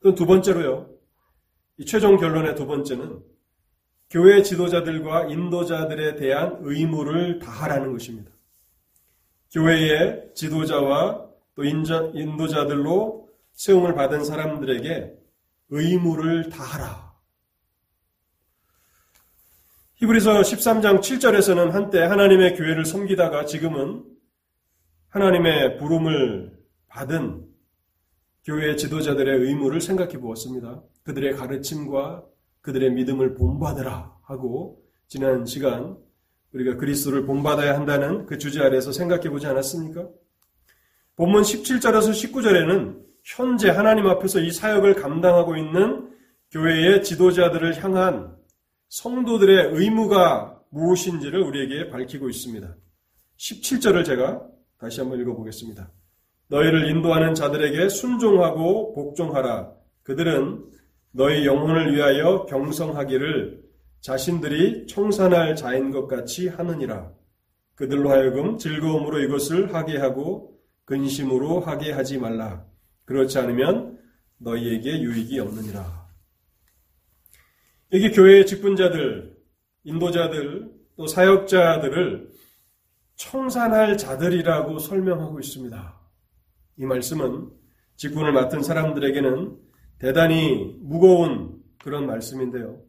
또 0.00 0.14
두 0.14 0.26
번째로요. 0.26 0.88
이 1.78 1.84
최종 1.84 2.16
결론의 2.16 2.54
두 2.54 2.66
번째는 2.66 3.20
교회 4.10 4.42
지도자들과 4.42 5.26
인도자들에 5.26 6.16
대한 6.16 6.58
의무를 6.60 7.40
다하라는 7.40 7.92
것입니다. 7.92 8.30
교회의 9.52 10.30
지도자와 10.34 11.26
또 11.54 11.64
인도자들로 11.64 13.28
세움을 13.52 13.94
받은 13.94 14.24
사람들에게 14.24 15.14
의무를 15.70 16.48
다하라. 16.48 17.08
히브리서 19.96 20.40
13장 20.42 21.00
7절에서는 21.00 21.70
한때 21.70 22.00
하나님의 22.00 22.54
교회를 22.56 22.84
섬기다가 22.84 23.44
지금은 23.44 24.04
하나님의 25.08 25.78
부름을 25.78 26.57
받은 26.88 27.44
교회 28.44 28.76
지도자들의 28.76 29.40
의무를 29.40 29.80
생각해 29.80 30.18
보았습니다. 30.18 30.82
그들의 31.02 31.36
가르침과 31.36 32.24
그들의 32.60 32.92
믿음을 32.92 33.34
본받으라 33.34 34.16
하고 34.22 34.82
지난 35.06 35.44
시간 35.46 35.96
우리가 36.52 36.76
그리스도를 36.76 37.26
본받아야 37.26 37.74
한다는 37.74 38.26
그 38.26 38.38
주제 38.38 38.60
아래에서 38.62 38.92
생각해 38.92 39.28
보지 39.30 39.46
않았습니까? 39.46 40.08
본문 41.16 41.42
17절에서 41.42 42.10
19절에는 42.10 43.02
현재 43.24 43.68
하나님 43.68 44.06
앞에서 44.06 44.40
이 44.40 44.50
사역을 44.50 44.94
감당하고 44.94 45.56
있는 45.56 46.10
교회의 46.50 47.02
지도자들을 47.02 47.82
향한 47.82 48.34
성도들의 48.88 49.70
의무가 49.72 50.58
무엇인지를 50.70 51.42
우리에게 51.42 51.90
밝히고 51.90 52.30
있습니다. 52.30 52.74
17절을 53.36 54.04
제가 54.04 54.46
다시 54.78 55.00
한번 55.00 55.20
읽어보겠습니다. 55.20 55.90
너희를 56.48 56.88
인도하는 56.90 57.34
자들에게 57.34 57.88
순종하고 57.88 58.94
복종하라. 58.94 59.72
그들은 60.02 60.64
너희 61.12 61.46
영혼을 61.46 61.94
위하여 61.94 62.46
경성하기를 62.46 63.62
자신들이 64.00 64.86
청산할 64.86 65.56
자인 65.56 65.90
것 65.90 66.06
같이 66.06 66.48
하느니라. 66.48 67.12
그들로 67.74 68.10
하여금 68.10 68.58
즐거움으로 68.58 69.20
이것을 69.20 69.74
하게 69.74 69.98
하고 69.98 70.58
근심으로 70.84 71.60
하게 71.60 71.92
하지 71.92 72.18
말라. 72.18 72.64
그렇지 73.04 73.38
않으면 73.38 73.98
너희에게 74.38 75.00
유익이 75.00 75.38
없느니라. 75.40 76.08
여기 77.92 78.10
교회의 78.10 78.46
직분자들, 78.46 79.36
인도자들, 79.84 80.70
또 80.96 81.06
사역자들을 81.06 82.30
청산할 83.16 83.96
자들이라고 83.96 84.78
설명하고 84.78 85.40
있습니다. 85.40 85.97
이 86.78 86.86
말씀은 86.86 87.50
직분을 87.96 88.32
맡은 88.32 88.62
사람들에게는 88.62 89.56
대단히 89.98 90.76
무거운 90.80 91.60
그런 91.82 92.06
말씀인데요. 92.06 92.80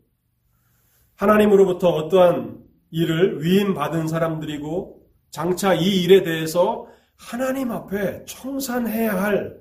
하나님으로부터 1.15 1.89
어떠한 1.89 2.59
일을 2.91 3.43
위임받은 3.43 4.07
사람들이고 4.07 5.01
장차 5.31 5.73
이 5.73 6.03
일에 6.03 6.23
대해서 6.23 6.87
하나님 7.17 7.71
앞에 7.71 8.23
청산해야 8.25 9.21
할 9.21 9.59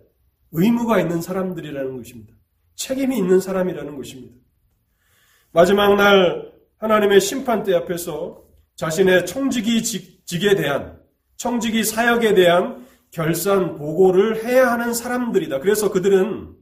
의무가 0.53 1.01
있는 1.01 1.21
사람들이라는 1.21 1.97
것입니다. 1.97 2.35
책임이 2.77 3.17
있는 3.17 3.41
사람이라는 3.41 3.97
것입니다. 3.97 4.35
마지막 5.53 5.97
날 5.97 6.53
하나님의 6.77 7.21
심판대 7.21 7.75
앞에서 7.75 8.45
자신의 8.77 9.27
청지기 9.27 9.83
직에 10.25 10.55
대한 10.55 11.01
청지기 11.37 11.85
사역에 11.85 12.35
대한 12.35 12.87
결산 13.11 13.77
보고를 13.77 14.44
해야 14.44 14.71
하는 14.73 14.92
사람들이다. 14.92 15.61
그래서 15.61 15.90
그들은 15.90 16.55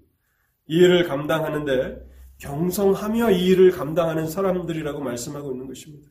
이 0.69 0.77
일을 0.77 1.05
감당하는데 1.09 2.05
경성하며 2.39 3.31
이 3.33 3.47
일을 3.47 3.71
감당하는 3.71 4.29
사람들이라고 4.29 5.01
말씀하고 5.01 5.53
있는 5.53 5.67
것입니다. 5.67 6.11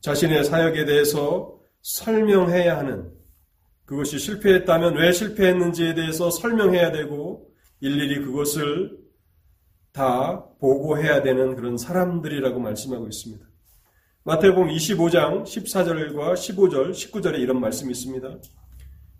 자신의 0.00 0.44
사역에 0.44 0.84
대해서 0.84 1.58
설명해야 1.82 2.76
하는 2.76 3.10
그것이 3.86 4.18
실패했다면 4.18 4.96
왜 4.96 5.12
실패했는지에 5.12 5.94
대해서 5.94 6.30
설명해야 6.30 6.92
되고 6.92 7.50
일일이 7.80 8.24
그것을 8.24 8.98
다 9.92 10.44
보고해야 10.58 11.22
되는 11.22 11.54
그런 11.54 11.76
사람들이라고 11.76 12.58
말씀하고 12.58 13.06
있습니다. 13.06 13.46
마태복음 14.26 14.68
25장 14.68 15.42
14절과 15.42 16.32
15절, 16.32 16.92
19절에 16.92 17.40
이런 17.40 17.60
말씀이 17.60 17.90
있습니다. 17.90 18.26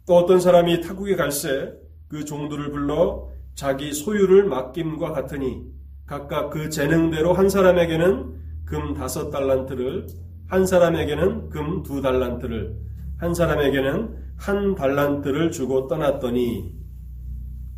또 0.07 0.17
어떤 0.17 0.41
사람이 0.41 0.81
타국에 0.81 1.15
갈새 1.15 1.75
그 2.09 2.25
종들을 2.25 2.71
불러 2.71 3.29
자기 3.55 3.93
소유를 3.93 4.45
맡김과 4.45 5.13
같으니 5.13 5.61
각각 6.07 6.49
그 6.49 6.71
재능대로 6.71 7.35
한 7.35 7.51
사람에게는 7.51 8.65
금 8.65 8.95
다섯 8.95 9.29
달란트를 9.29 10.07
한 10.49 10.65
사람에게는 10.65 11.51
금 11.51 11.83
두 11.83 12.01
달란트를 12.01 12.75
한 13.19 13.35
사람에게는 13.35 14.17
한 14.39 14.75
달란트를 14.75 15.51
주고 15.51 15.87
떠났더니 15.87 16.73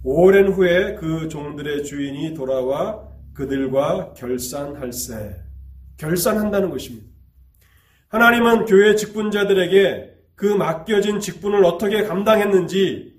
오랜 0.04 0.52
후에 0.52 0.94
그 0.94 1.26
종들의 1.26 1.82
주인이 1.82 2.34
돌아와 2.34 3.02
그들과 3.34 4.12
결산할세 4.12 5.34
결산한다는 5.96 6.70
것입니다. 6.70 7.15
하나님은 8.08 8.66
교회 8.66 8.94
직분자들에게 8.94 10.14
그 10.34 10.46
맡겨진 10.46 11.20
직분을 11.20 11.64
어떻게 11.64 12.04
감당했는지 12.04 13.14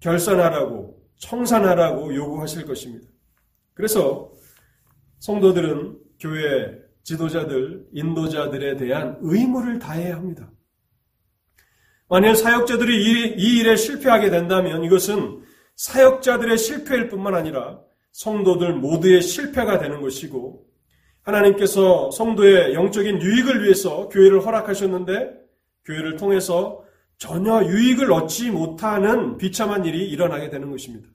결산하라고, 0.00 1.02
청산하라고 1.18 2.14
요구하실 2.14 2.66
것입니다. 2.66 3.06
그래서 3.72 4.32
성도들은 5.20 5.98
교회 6.20 6.78
지도자들, 7.02 7.86
인도자들에 7.92 8.76
대한 8.76 9.18
의무를 9.20 9.78
다해야 9.78 10.16
합니다. 10.16 10.50
만일 12.08 12.36
사역자들이 12.36 12.96
이, 12.96 13.34
이 13.38 13.60
일에 13.60 13.76
실패하게 13.76 14.30
된다면 14.30 14.84
이것은 14.84 15.42
사역자들의 15.76 16.58
실패일 16.58 17.08
뿐만 17.08 17.34
아니라 17.34 17.80
성도들 18.12 18.74
모두의 18.74 19.22
실패가 19.22 19.78
되는 19.78 20.00
것이고 20.00 20.63
하나님께서 21.24 22.10
성도의 22.10 22.74
영적인 22.74 23.20
유익을 23.20 23.64
위해서 23.64 24.08
교회를 24.08 24.44
허락하셨는데 24.44 25.32
교회를 25.84 26.16
통해서 26.16 26.82
전혀 27.16 27.64
유익을 27.64 28.12
얻지 28.12 28.50
못하는 28.50 29.36
비참한 29.36 29.84
일이 29.84 30.08
일어나게 30.08 30.50
되는 30.50 30.70
것입니다. 30.70 31.08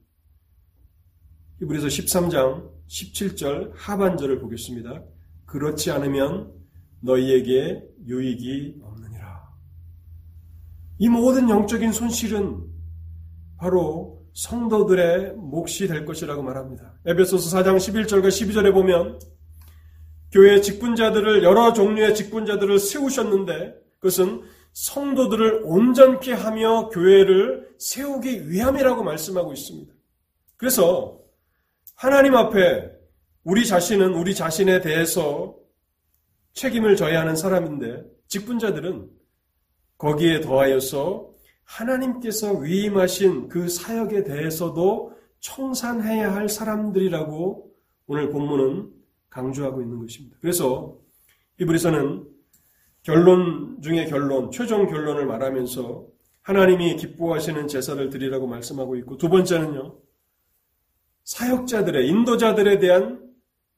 히브리서 1.59 1.87
13장 1.87 2.69
17절 2.87 3.71
하반절을 3.75 4.39
보겠습니다. 4.39 5.03
그렇지 5.45 5.91
않으면 5.91 6.51
너희에게 7.01 7.83
유익이 8.07 8.79
없느니라. 8.81 9.49
이 10.99 11.09
모든 11.09 11.49
영적인 11.49 11.91
손실은 11.91 12.63
바로 13.57 14.25
성도들의 14.33 15.33
몫이 15.35 15.87
될 15.87 16.05
것이라고 16.05 16.41
말합니다. 16.41 16.93
에베소서 17.05 17.57
4장 17.57 17.75
11절과 17.75 18.27
12절에 18.27 18.73
보면 18.73 19.19
교회 20.31 20.61
직분자들을 20.61 21.43
여러 21.43 21.73
종류의 21.73 22.15
직분자들을 22.15 22.79
세우셨는데 22.79 23.75
그것은 23.99 24.43
성도들을 24.73 25.61
온전케 25.63 26.33
하며 26.33 26.89
교회를 26.89 27.69
세우기 27.79 28.49
위함이라고 28.49 29.03
말씀하고 29.03 29.53
있습니다. 29.53 29.93
그래서 30.57 31.19
하나님 31.95 32.35
앞에 32.35 32.91
우리 33.43 33.65
자신은 33.65 34.13
우리 34.13 34.35
자신에 34.35 34.81
대해서 34.81 35.55
책임을 36.53 36.95
져야 36.95 37.21
하는 37.21 37.35
사람인데 37.35 38.03
직분자들은 38.27 39.09
거기에 39.97 40.41
더하여서 40.41 41.29
하나님께서 41.63 42.53
위임하신 42.53 43.49
그 43.49 43.69
사역에 43.69 44.23
대해서도 44.23 45.13
청산해야 45.39 46.33
할 46.33 46.49
사람들이라고 46.49 47.71
오늘 48.07 48.29
본문은 48.29 48.98
강조하고 49.29 49.81
있는 49.81 49.99
것입니다. 49.99 50.37
그래서 50.41 50.97
히브리서는 51.57 52.27
결론 53.03 53.81
중의 53.81 54.07
결론, 54.09 54.51
최종 54.51 54.87
결론을 54.87 55.25
말하면서 55.25 56.07
하나님이 56.41 56.95
기뻐하시는 56.95 57.67
제사를 57.67 58.09
드리라고 58.09 58.47
말씀하고 58.47 58.95
있고 58.97 59.17
두 59.17 59.29
번째는요. 59.29 59.97
사역자들의 61.23 62.07
인도자들에 62.07 62.79
대한 62.79 63.29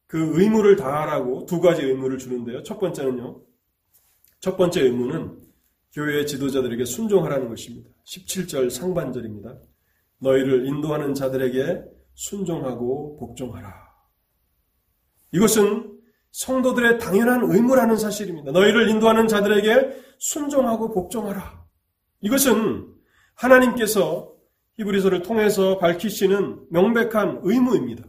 그 0.08 0.40
의무를 0.40 0.76
다하라고 0.76 1.46
두 1.46 1.60
가지 1.60 1.84
의무를 1.84 2.18
주는데요. 2.18 2.64
첫 2.64 2.80
번째는요. 2.80 3.42
첫 4.40 4.58
번째 4.58 4.82
의무는 4.82 5.40
교회의 5.94 6.26
지도자들에게 6.28 6.86
순종하라는 6.86 7.50
것입니다. 7.50 7.90
17절 8.06 8.70
상반절입니다. 8.70 9.58
너희를 10.20 10.66
인도하는 10.68 11.14
자들에게 11.14 11.84
순종하고 12.14 13.18
복종하라. 13.18 13.81
이것은 15.32 16.00
성도들의 16.32 17.00
당연한 17.00 17.44
의무라는 17.44 17.98
사실입니다. 17.98 18.52
너희를 18.52 18.90
인도하는 18.90 19.28
자들에게 19.28 20.02
순종하고 20.18 20.92
복종하라. 20.92 21.66
이것은 22.22 22.88
하나님께서 23.36 24.32
히브리서를 24.78 25.22
통해서 25.24 25.78
밝히시는 25.78 26.68
명백한 26.70 27.42
의무입니다. 27.44 28.04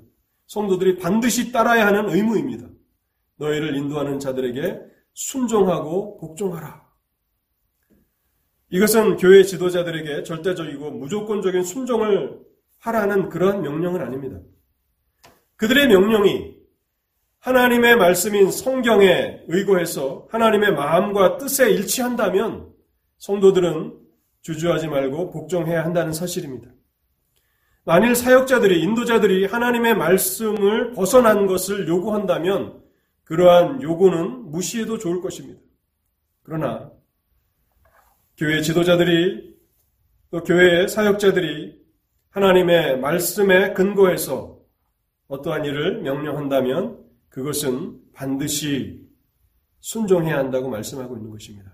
성도들이 0.46 0.98
반드시 0.98 1.50
따라야 1.50 1.86
하는 1.86 2.08
의무입니다. 2.10 2.68
너희를 3.36 3.76
인도하는 3.76 4.18
자들에게 4.18 4.80
순종하고 5.14 6.18
복종하라. 6.18 6.82
이것은 8.70 9.16
교회 9.16 9.42
지도자들에게 9.42 10.22
절대적이고 10.22 10.92
무조건적인 10.92 11.64
순종을 11.64 12.40
하라는 12.78 13.28
그러한 13.28 13.62
명령은 13.62 14.00
아닙니다. 14.00 14.40
그들의 15.56 15.88
명령이 15.88 16.51
하나님의 17.42 17.96
말씀인 17.96 18.52
성경에 18.52 19.40
의거해서 19.48 20.28
하나님의 20.30 20.74
마음과 20.74 21.38
뜻에 21.38 21.70
일치한다면 21.70 22.72
성도들은 23.18 23.98
주저하지 24.42 24.86
말고 24.86 25.30
복종해야 25.30 25.84
한다는 25.84 26.12
사실입니다. 26.12 26.70
만일 27.84 28.14
사역자들이, 28.14 28.80
인도자들이 28.82 29.46
하나님의 29.46 29.96
말씀을 29.96 30.92
벗어난 30.92 31.46
것을 31.46 31.88
요구한다면 31.88 32.80
그러한 33.24 33.82
요구는 33.82 34.52
무시해도 34.52 34.98
좋을 34.98 35.20
것입니다. 35.20 35.60
그러나 36.44 36.92
교회 38.36 38.60
지도자들이 38.60 39.56
또 40.30 40.44
교회의 40.44 40.86
사역자들이 40.86 41.76
하나님의 42.30 43.00
말씀에 43.00 43.72
근거해서 43.72 44.60
어떠한 45.26 45.64
일을 45.64 46.02
명령한다면 46.02 47.01
그것은 47.32 47.98
반드시 48.12 49.08
순종해야 49.80 50.38
한다고 50.38 50.68
말씀하고 50.68 51.16
있는 51.16 51.30
것입니다. 51.30 51.72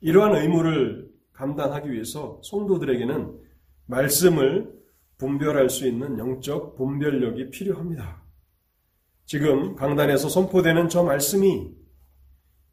이러한 0.00 0.34
의무를 0.36 1.10
감당하기 1.32 1.92
위해서 1.92 2.40
성도들에게는 2.42 3.38
말씀을 3.86 4.72
분별할 5.18 5.68
수 5.68 5.86
있는 5.86 6.18
영적 6.18 6.76
분별력이 6.76 7.50
필요합니다. 7.50 8.22
지금 9.26 9.76
강단에서 9.76 10.28
선포되는 10.28 10.88
저 10.88 11.02
말씀이 11.02 11.70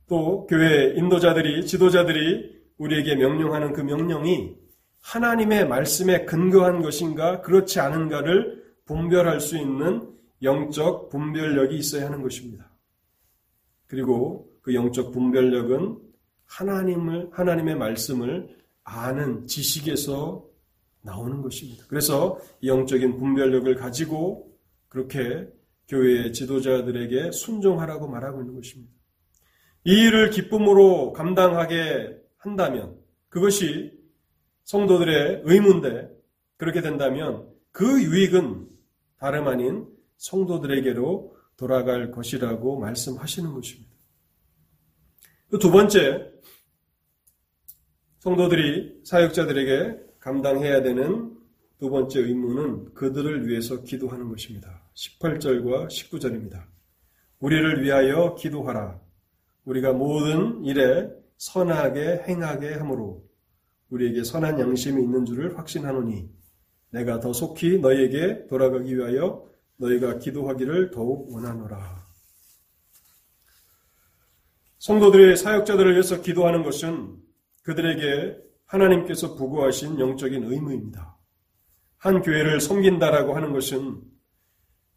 또 0.08 0.48
교회 0.48 0.94
인도자들이 0.96 1.66
지도자들이 1.66 2.62
우리에게 2.78 3.16
명령하는 3.16 3.74
그 3.74 3.82
명령이 3.82 4.56
하나님의 5.02 5.68
말씀에 5.68 6.26
근거한 6.26 6.82
것인가 6.82 7.42
그렇지 7.42 7.80
않은가를 7.80 8.64
분별할 8.86 9.40
수 9.42 9.58
있는 9.58 10.12
영적 10.42 11.10
분별력이 11.10 11.78
있어야 11.78 12.06
하는 12.06 12.22
것입니다. 12.22 12.72
그리고 13.88 14.52
그 14.62 14.74
영적 14.74 15.12
분별력은 15.12 16.00
하나님을 16.46 17.30
하나님의 17.32 17.76
말씀을 17.76 18.58
아는 18.84 19.48
지식에서 19.48 20.46
나오는 21.02 21.42
것입니다. 21.42 21.86
그래서 21.88 22.40
영적인 22.64 23.18
분별력을 23.18 23.74
가지고 23.76 24.56
그렇게 24.88 25.48
교회의 25.88 26.34
지도자들에게 26.34 27.32
순종하라고 27.32 28.08
말하고 28.08 28.42
있는 28.42 28.56
것입니다. 28.56 28.92
이 29.84 29.94
일을 29.94 30.30
기쁨으로 30.30 31.12
감당하게 31.14 32.18
한다면 32.38 32.98
그것이 33.30 34.00
성도들의 34.64 35.42
의무인데 35.46 36.10
그렇게 36.58 36.82
된다면 36.82 37.50
그 37.72 38.02
유익은 38.02 38.70
다름 39.18 39.48
아닌 39.48 39.88
성도들에게로 40.22 41.36
돌아갈 41.58 42.12
것이라고 42.12 42.80
말씀하시는 42.80 43.54
것입니다. 43.54 43.92
두 45.60 45.72
번째, 45.72 46.32
성도들이 48.20 49.02
사역자들에게 49.04 50.00
감당해야 50.20 50.84
되는 50.84 51.36
두 51.80 51.90
번째 51.90 52.20
의무는 52.20 52.94
그들을 52.94 53.48
위해서 53.48 53.82
기도하는 53.82 54.30
것입니다. 54.30 54.84
18절과 54.94 55.88
19절입니다. 55.88 56.66
우리를 57.40 57.84
위하여 57.84 58.36
기도하라. 58.36 59.02
우리가 59.66 59.94
모든 59.94 60.64
일에 60.64 61.10
선하게 61.38 62.26
행하게 62.28 62.76
하므로 62.76 63.28
우리에게 63.90 64.24
선한 64.24 64.60
양심이 64.60 65.02
있는 65.02 65.26
줄을 65.26 65.58
확신하노니 65.58 66.30
내가 66.92 67.20
더 67.20 67.34
속히 67.34 67.80
너희에게 67.80 68.46
돌아가기 68.48 68.96
위하여 68.96 69.51
너희가 69.82 70.20
기도하기를 70.20 70.92
더욱 70.92 71.34
원하노라. 71.34 72.02
성도들의 74.80 75.38
사역자들을 75.38 75.94
위해서 75.94 76.22
기도하는 76.22 76.64
것은 76.64 77.18
그들에게 77.64 78.38
하나님께서 78.66 79.36
부고하신 79.36 80.00
영적인 80.00 80.44
의무입니다. 80.44 81.18
한 81.98 82.22
교회를 82.22 82.62
섬긴다라고 82.62 83.36
하는 83.36 83.54
것은 83.54 84.02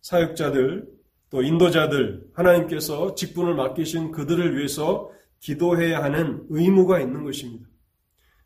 사역자들 0.00 0.88
또 1.30 1.42
인도자들 1.42 2.30
하나님께서 2.32 3.14
직분을 3.14 3.54
맡기신 3.54 4.12
그들을 4.12 4.56
위해서 4.56 5.10
기도해야 5.40 6.02
하는 6.02 6.46
의무가 6.48 7.00
있는 7.00 7.24
것입니다. 7.24 7.68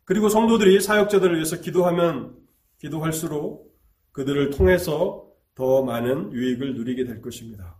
그리고 0.03 0.27
성도들이 0.27 0.81
사역자들을 0.81 1.35
위해서 1.35 1.61
기도하면 1.61 2.35
기도할수록 2.79 3.73
그들을 4.11 4.49
통해서 4.49 5.28
더 5.59 5.83
많은 5.83 6.31
유익을 6.31 6.73
누리게 6.75 7.03
될 7.03 7.21
것입니다. 7.21 7.75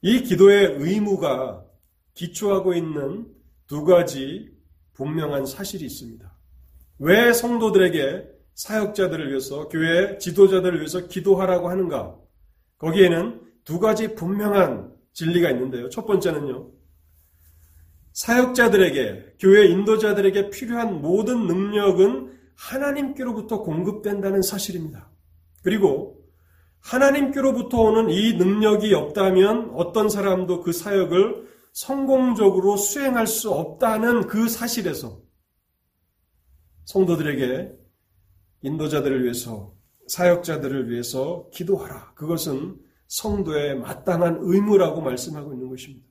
이 0.00 0.22
기도의 0.22 0.76
의무가 0.78 1.62
기초하고 2.14 2.72
있는 2.72 3.26
두 3.66 3.84
가지 3.84 4.50
분명한 4.94 5.44
사실이 5.44 5.84
있습니다. 5.84 6.34
왜 7.00 7.34
성도들에게 7.34 8.26
사역자들을 8.54 9.28
위해서 9.28 9.68
교회 9.68 10.16
지도자들을 10.16 10.78
위해서 10.78 11.06
기도하라고 11.06 11.68
하는가? 11.68 12.16
거기에는 12.78 13.42
두 13.64 13.80
가지 13.80 14.14
분명한 14.14 14.90
진리가 15.12 15.50
있는데요. 15.50 15.90
첫 15.90 16.06
번째는요. 16.06 16.70
사역자들에게 18.14 19.34
교회 19.38 19.66
인도자들에게 19.66 20.48
필요한 20.48 21.02
모든 21.02 21.46
능력은 21.46 22.32
하나님께로부터 22.56 23.60
공급된다는 23.60 24.40
사실입니다. 24.40 25.10
그리고 25.62 26.17
하나님께로부터 26.80 27.80
오는 27.80 28.10
이 28.10 28.34
능력이 28.34 28.94
없다면 28.94 29.72
어떤 29.74 30.08
사람도 30.08 30.62
그 30.62 30.72
사역을 30.72 31.48
성공적으로 31.72 32.76
수행할 32.76 33.26
수 33.26 33.50
없다는 33.50 34.26
그 34.26 34.48
사실에서 34.48 35.20
성도들에게 36.86 37.72
인도자들을 38.62 39.22
위해서 39.24 39.74
사역자들을 40.08 40.90
위해서 40.90 41.48
기도하라. 41.52 42.14
그것은 42.14 42.78
성도의 43.06 43.78
마땅한 43.78 44.38
의무라고 44.40 45.00
말씀하고 45.00 45.52
있는 45.52 45.68
것입니다. 45.68 46.06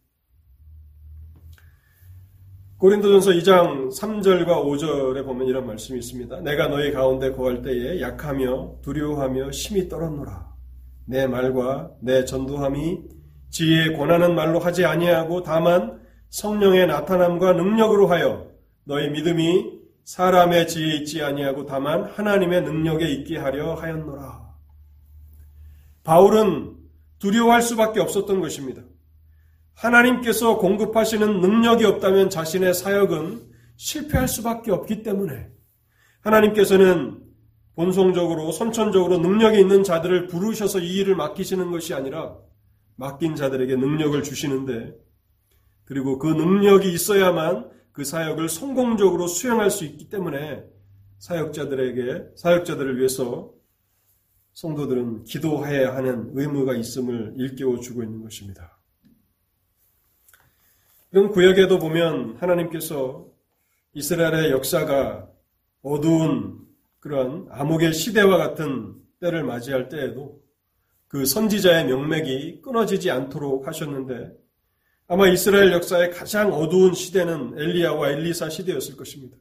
고린도전서 2.77 3.31
2장 3.31 3.89
3절과 3.89 4.63
5절에 4.63 5.25
보면 5.25 5.47
이런 5.47 5.65
말씀이 5.65 5.97
있습니다. 5.97 6.41
내가 6.41 6.67
너희 6.67 6.91
가운데 6.91 7.31
거할 7.31 7.63
때에 7.63 7.99
약하며 8.01 8.81
두려워하며 8.83 9.51
심히 9.51 9.89
떨었노라. 9.89 10.46
내 11.07 11.25
말과 11.25 11.91
내 12.01 12.25
전도함이 12.25 12.99
지혜에 13.49 13.93
권하는 13.93 14.35
말로 14.35 14.59
하지 14.59 14.85
아니하고 14.85 15.41
다만 15.41 16.01
성령의 16.29 16.87
나타남과 16.87 17.53
능력으로 17.53 18.07
하여 18.07 18.51
너희 18.83 19.09
믿음이 19.09 19.77
사람의 20.03 20.67
지혜에 20.67 20.97
있지 20.97 21.23
아니하고 21.23 21.65
다만 21.65 22.03
하나님의 22.03 22.61
능력에 22.63 23.07
있게 23.07 23.37
하려 23.37 23.75
하였노라. 23.75 24.47
바울은 26.03 26.75
두려워할 27.19 27.61
수밖에 27.61 28.01
없었던 28.01 28.41
것입니다. 28.41 28.81
하나님께서 29.75 30.57
공급하시는 30.57 31.39
능력이 31.39 31.85
없다면 31.85 32.29
자신의 32.29 32.73
사역은 32.73 33.47
실패할 33.77 34.27
수밖에 34.27 34.71
없기 34.71 35.03
때문에 35.03 35.49
하나님께서는 36.21 37.26
본성적으로 37.77 38.51
선천적으로 38.51 39.19
능력이 39.19 39.59
있는 39.59 39.83
자들을 39.83 40.25
부르셔서 40.27 40.79
이 40.79 40.97
일을 40.97 41.15
맡기시는 41.15 41.69
것이 41.69 41.93
아니라 41.93 42.35
맡긴 42.95 43.35
자들에게 43.35 43.75
능력을 43.75 44.21
주시는데 44.23 44.95
그리고 45.85 46.17
그 46.17 46.25
능력이 46.25 46.91
있어야만 46.91 47.69
그 47.91 48.03
사역을 48.03 48.49
성공적으로 48.49 49.27
수행할 49.27 49.69
수 49.69 49.85
있기 49.85 50.09
때문에 50.09 50.65
사역자들에게 51.19 52.31
사역자들을 52.35 52.97
위해서 52.97 53.53
성도들은 54.53 55.25
기도해야 55.25 55.95
하는 55.95 56.31
의무가 56.33 56.75
있음을 56.75 57.35
일깨워 57.37 57.79
주고 57.79 58.01
있는 58.01 58.23
것입니다. 58.23 58.79
이런 61.11 61.29
구역에도 61.29 61.77
보면 61.77 62.37
하나님께서 62.37 63.27
이스라엘의 63.93 64.49
역사가 64.49 65.29
어두운 65.83 66.66
그런 66.99 67.47
암흑의 67.49 67.93
시대와 67.93 68.37
같은 68.37 68.95
때를 69.19 69.43
맞이할 69.43 69.89
때에도 69.89 70.41
그 71.07 71.25
선지자의 71.25 71.85
명맥이 71.85 72.61
끊어지지 72.61 73.11
않도록 73.11 73.67
하셨는데 73.67 74.31
아마 75.07 75.27
이스라엘 75.27 75.71
역사의 75.71 76.11
가장 76.11 76.51
어두운 76.51 76.93
시대는 76.93 77.57
엘리야와 77.57 78.09
엘리사 78.09 78.49
시대였을 78.49 78.97
것입니다. 78.97 79.37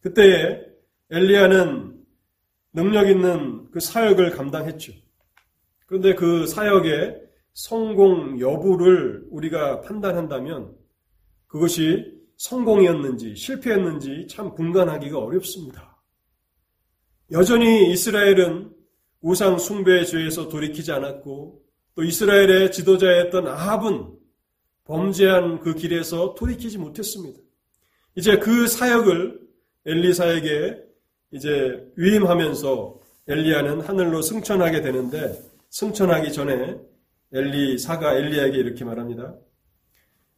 그때에 0.00 0.60
엘리야는 1.10 1.94
능력 2.72 3.08
있는 3.08 3.70
그 3.70 3.78
사역을 3.78 4.30
감당했죠. 4.30 4.92
그런데 5.86 6.14
그 6.14 6.46
사역의 6.46 7.22
성공 7.52 8.40
여부를 8.40 9.24
우리가 9.30 9.82
판단한다면 9.82 10.74
그것이 11.46 12.12
성공이었는지 12.36 13.36
실패였는지 13.36 14.26
참 14.28 14.54
분간하기가 14.56 15.18
어렵습니다. 15.18 15.93
여전히 17.32 17.90
이스라엘은 17.92 18.70
우상 19.22 19.58
숭배의 19.58 20.06
죄에서 20.06 20.48
돌이키지 20.48 20.92
않았고 20.92 21.62
또 21.94 22.02
이스라엘의 22.02 22.72
지도자였던 22.72 23.46
아합은 23.46 24.12
범죄한 24.84 25.60
그 25.60 25.74
길에서 25.74 26.34
돌이키지 26.34 26.78
못했습니다. 26.78 27.40
이제 28.16 28.38
그 28.38 28.66
사역을 28.66 29.40
엘리사에게 29.86 30.78
이제 31.32 31.90
위임하면서 31.96 33.00
엘리야는 33.26 33.80
하늘로 33.80 34.20
승천하게 34.20 34.82
되는데 34.82 35.40
승천하기 35.70 36.32
전에 36.32 36.76
엘리사가 37.32 38.14
엘리야에게 38.14 38.58
이렇게 38.58 38.84
말합니다. 38.84 39.34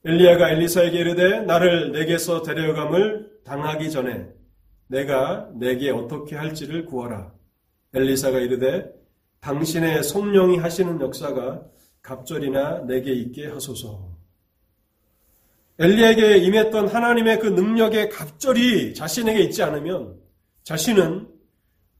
엘리야가 0.05 0.51
엘리사에게 0.53 0.99
이르되 0.99 1.41
나를 1.41 1.91
내게서 1.91 2.43
데려감을 2.43 3.41
당하기 3.45 3.91
전에 3.91 4.29
내가 4.89 5.51
내게 5.55 5.91
어떻게 5.91 6.37
할지를 6.37 6.85
구하라. 6.85 7.33
엘리사가 7.95 8.41
이르되 8.41 8.91
당신의 9.41 10.03
성령이 10.03 10.59
하시는 10.59 11.01
역사가 11.01 11.63
갑절이나 12.03 12.81
내게 12.87 13.13
있게 13.13 13.49
하소서. 13.49 14.17
엘리에게 15.79 16.39
임했던 16.39 16.89
하나님의 16.89 17.39
그 17.39 17.49
능력의 17.49 18.09
갑절이 18.09 18.95
자신에게 18.95 19.41
있지 19.43 19.63
않으면 19.63 20.19
자신은 20.63 21.29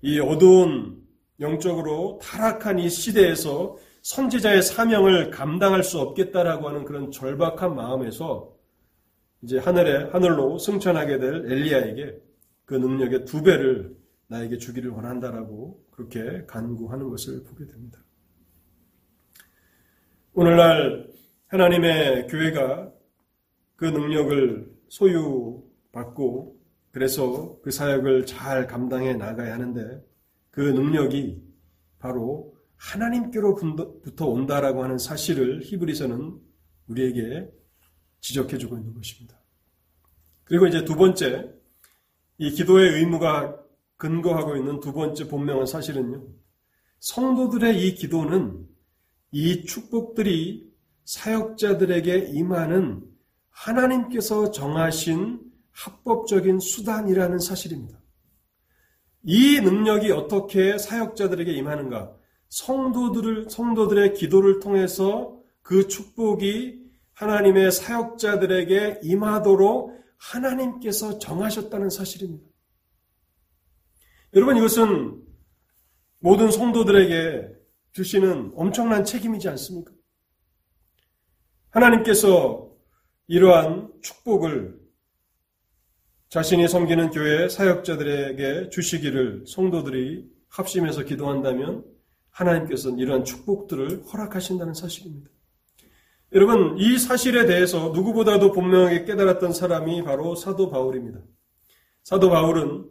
이 0.03 0.19
어두운 0.19 1.03
영적으로 1.41 2.19
타락한 2.23 2.79
이 2.79 2.89
시대에서 2.89 3.77
선지자의 4.03 4.63
사명을 4.63 5.31
감당할 5.31 5.83
수 5.83 6.01
없겠다라고 6.01 6.69
하는 6.69 6.85
그런 6.85 7.11
절박한 7.11 7.75
마음에서 7.75 8.55
이제 9.43 9.59
하늘에 9.59 10.11
하늘로 10.11 10.59
승천하게 10.59 11.19
될 11.19 11.35
엘리야에게 11.53 12.26
그 12.67 12.75
능력의 12.75 13.25
두 13.25 13.43
배를 13.43 13.97
나에게 14.27 14.59
주기를 14.59 14.91
원한다라고 14.91 15.87
그렇게 15.91 16.45
간구하는 16.47 17.09
것을 17.09 17.45
보게 17.45 17.65
됩니다. 17.67 18.05
오늘날 20.35 21.11
하나님의 21.47 22.27
교회가 22.27 22.93
그 23.77 23.85
능력을 23.87 24.77
소유받고 24.89 26.61
그래서 26.91 27.59
그 27.63 27.71
사역을 27.71 28.27
잘 28.27 28.67
감당해 28.67 29.15
나가야 29.15 29.55
하는데 29.55 30.05
그 30.51 30.61
능력이 30.61 31.43
바로 31.99 32.57
하나님께로부터 32.77 34.27
온다라고 34.27 34.83
하는 34.83 34.99
사실을 34.99 35.61
히브리서는 35.63 36.41
우리에게 36.89 37.49
지적해 38.21 38.59
주고 38.59 38.77
있는 38.77 38.93
것입니다. 38.95 39.39
그리고 40.45 40.67
이제 40.67 40.85
두 40.85 40.97
번째, 40.97 41.53
이 42.39 42.51
기도의 42.51 42.95
의무가 42.95 43.57
근거하고 43.97 44.57
있는 44.57 44.81
두 44.81 44.93
번째 44.93 45.27
본명은 45.29 45.67
사실은요. 45.67 46.23
성도들의 47.01 47.87
이 47.87 47.95
기도는 47.95 48.67
이 49.31 49.65
축복들이 49.65 50.71
사역자들에게 51.05 52.31
임하는 52.33 53.03
하나님께서 53.51 54.51
정하신 54.51 55.41
합법적인 55.73 56.59
수단이라는 56.59 57.39
사실입니다. 57.39 58.01
이 59.23 59.61
능력이 59.61 60.13
어떻게 60.13 60.79
사역자들에게 60.79 61.53
임하는가? 61.53 62.15
성도들을, 62.49 63.51
성도들의 63.51 64.15
기도를 64.15 64.61
통해서 64.61 65.41
그 65.63 65.89
축복이 65.89 66.87
하나님의 67.15 67.73
사역자들에게 67.73 69.01
임하도록 69.03 69.97
하나님께서 70.19 71.19
정하셨다는 71.19 71.91
사실입니다. 71.91 72.47
여러분, 74.35 74.57
이것은 74.57 75.23
모든 76.19 76.51
성도들에게 76.51 77.55
주시는 77.93 78.53
엄청난 78.57 79.05
책임이지 79.05 79.49
않습니까? 79.51 79.93
하나님께서 81.71 82.71
이러한 83.27 83.93
축복을 84.03 84.79
자신이 86.29 86.69
섬기는 86.69 87.11
교회 87.11 87.49
사역자들에게 87.49 88.71
주시기를 88.71 89.45
성도들이 89.47 90.29
합심해서 90.49 91.05
기도한다면 91.05 91.85
하나님께서는 92.31 92.99
이러한 92.99 93.25
축복들을 93.25 94.05
허락하신다는 94.05 94.75
사실입니다. 94.75 95.31
여러분, 96.33 96.77
이 96.79 96.99
사실에 96.99 97.47
대해서 97.47 97.91
누구보다도 97.91 98.53
분명하게 98.53 99.05
깨달았던 99.05 99.53
사람이 99.53 100.03
바로 100.03 100.35
사도 100.35 100.71
바울입니다. 100.71 101.21
사도 102.03 102.31
바울은 102.31 102.89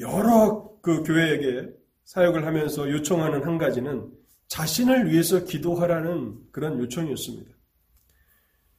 여러 0.00 0.72
그 0.82 1.02
교회에게 1.02 1.70
사역을 2.04 2.44
하면서 2.44 2.90
요청하는 2.90 3.44
한 3.44 3.56
가지는 3.56 4.10
자신을 4.48 5.10
위해서 5.10 5.44
기도하라는 5.44 6.38
그런 6.50 6.78
요청이었습니다. 6.80 7.50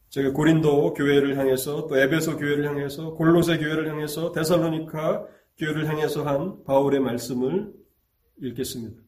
제가 0.09 0.31
고린도 0.33 0.93
교회를 0.93 1.37
향해서 1.37 1.87
또 1.87 1.97
에베소 1.97 2.37
교회를 2.37 2.67
향해서 2.67 3.15
골로새 3.15 3.57
교회를 3.57 3.89
향해서 3.89 4.31
데살로니카 4.31 5.25
교회를 5.57 5.87
향해서 5.87 6.23
한 6.23 6.63
바울의 6.65 6.99
말씀을 6.99 7.73
읽겠습니다. 8.41 9.01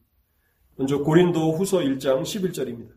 먼저 0.76 0.98
고린도 0.98 1.52
후서 1.52 1.78
1장 1.78 2.22
11절입니다. 2.22 2.90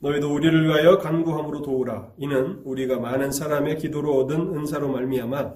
너희도 0.00 0.32
우리를 0.32 0.64
위하여 0.64 0.98
간구함으로 0.98 1.62
도우라. 1.62 2.12
이는 2.18 2.62
우리가 2.64 3.00
많은 3.00 3.32
사람의 3.32 3.78
기도로 3.78 4.16
얻은 4.18 4.56
은사로 4.56 4.88
말미암아 4.88 5.54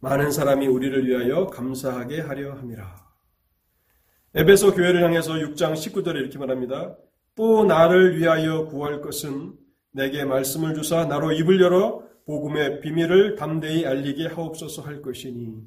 많은 0.00 0.32
사람이 0.32 0.66
우리를 0.66 1.06
위하여 1.06 1.46
감사하게 1.46 2.20
하려 2.20 2.54
함이라. 2.54 3.12
에베소 4.34 4.74
교회를 4.74 5.04
향해서 5.04 5.34
6장 5.34 5.74
19절에 5.74 6.16
이렇게 6.16 6.38
말합니다. 6.38 6.96
또 7.34 7.64
나를 7.64 8.18
위하여 8.18 8.64
구할 8.64 9.00
것은 9.00 9.52
내게 9.92 10.24
말씀을 10.24 10.74
주사 10.74 11.04
나로 11.04 11.32
입을 11.32 11.60
열어 11.60 12.02
복음의 12.24 12.80
비밀을 12.80 13.36
담대히 13.36 13.84
알리게 13.84 14.28
하옵소서 14.28 14.82
할 14.82 15.02
것이니. 15.02 15.62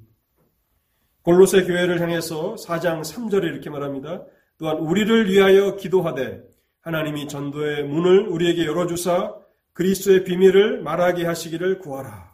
골로새 1.21 1.63
교회를 1.65 2.01
향해서 2.01 2.55
4장 2.55 3.01
3절에 3.01 3.43
이렇게 3.43 3.69
말합니다. 3.69 4.25
또한 4.57 4.77
우리를 4.77 5.29
위하여 5.29 5.75
기도하되 5.75 6.54
하나님이 6.85 7.27
전도의 7.27 7.83
문을 7.85 8.27
우리에게 8.27 8.67
열어주사 8.67 9.35
그리스도의 9.73 10.23
비밀을 10.23 10.83
말하게 10.83 11.25
하시기를 11.25 11.79
구하라. 11.79 12.31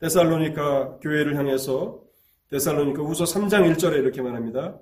데살로니카 0.00 0.98
교회를 0.98 1.38
향해서 1.38 2.02
데살로니카 2.50 3.02
후서 3.02 3.24
3장 3.24 3.74
1절에 3.74 3.94
이렇게 3.94 4.20
말합니다. 4.20 4.78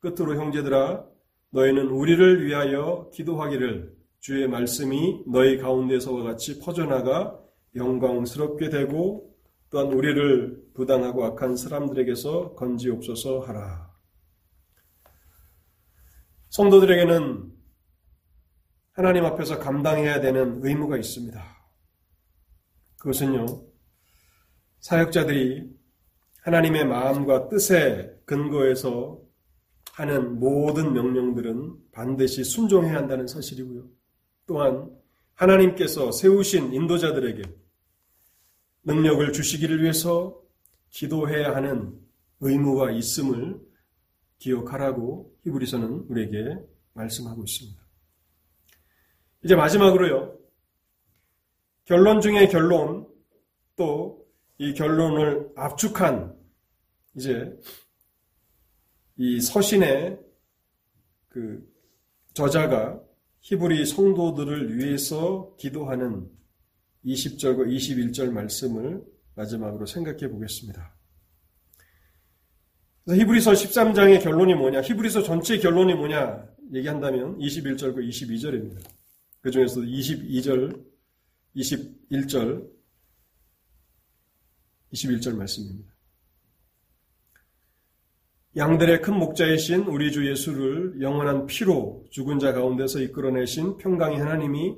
끝으로 0.00 0.34
형제들아 0.34 1.04
너희는 1.50 1.86
우리를 1.90 2.44
위하여 2.44 3.08
기도하기를 3.14 3.94
주의 4.18 4.48
말씀이 4.48 5.22
너희 5.28 5.58
가운데서와 5.58 6.24
같이 6.24 6.58
퍼져나가 6.58 7.38
영광스럽게 7.76 8.68
되고 8.68 9.32
또한 9.70 9.92
우리를 9.92 10.60
부당하고 10.74 11.24
악한 11.24 11.56
사람들에게서 11.56 12.56
건지옵소서 12.56 13.40
하라. 13.40 13.92
성도들에게는 16.48 17.51
하나님 18.92 19.24
앞에서 19.24 19.58
감당해야 19.58 20.20
되는 20.20 20.60
의무가 20.62 20.98
있습니다. 20.98 21.42
그것은요, 22.98 23.46
사역자들이 24.80 25.70
하나님의 26.42 26.84
마음과 26.86 27.48
뜻에 27.48 28.14
근거해서 28.26 29.20
하는 29.92 30.38
모든 30.38 30.92
명령들은 30.92 31.90
반드시 31.92 32.44
순종해야 32.44 32.96
한다는 32.96 33.26
사실이고요. 33.26 33.88
또한 34.46 34.90
하나님께서 35.34 36.12
세우신 36.12 36.74
인도자들에게 36.74 37.42
능력을 38.84 39.32
주시기를 39.32 39.82
위해서 39.82 40.40
기도해야 40.90 41.54
하는 41.54 41.98
의무가 42.40 42.90
있음을 42.90 43.60
기억하라고 44.38 45.34
히브리서는 45.44 46.06
우리에게 46.08 46.58
말씀하고 46.94 47.44
있습니다. 47.44 47.81
이제 49.44 49.54
마지막으로요. 49.56 50.38
결론 51.84 52.20
중의 52.20 52.48
결론 52.48 53.06
또 53.76 54.22
이 54.62 54.74
결론을 54.74 55.50
압축한 55.56 56.36
이제 57.16 57.52
이 59.16 59.40
서신의 59.40 60.20
그 61.28 61.68
저자가 62.32 63.02
히브리 63.40 63.84
성도들을 63.84 64.78
위해서 64.78 65.52
기도하는 65.58 66.30
20절과 67.04 67.66
21절 67.66 68.30
말씀을 68.30 69.02
마지막으로 69.34 69.84
생각해 69.84 70.28
보겠습니다. 70.28 70.94
히브리서 73.08 73.50
13장의 73.50 74.22
결론이 74.22 74.54
뭐냐? 74.54 74.82
히브리서 74.82 75.24
전체 75.24 75.58
결론이 75.58 75.94
뭐냐? 75.94 76.46
얘기한다면 76.72 77.36
21절과 77.38 78.08
22절입니다. 78.08 79.01
그 79.42 79.50
중에서 79.50 79.80
22절, 79.80 80.84
21절, 81.56 82.70
21절 84.92 85.36
말씀입니다. 85.36 85.92
양들의 88.54 89.00
큰 89.02 89.18
목자이신 89.18 89.84
우리 89.84 90.12
주 90.12 90.28
예수를 90.30 91.00
영원한 91.00 91.46
피로 91.46 92.04
죽은 92.10 92.38
자 92.38 92.52
가운데서 92.52 93.00
이끌어내신 93.00 93.78
평강의 93.78 94.18
하나님이 94.18 94.76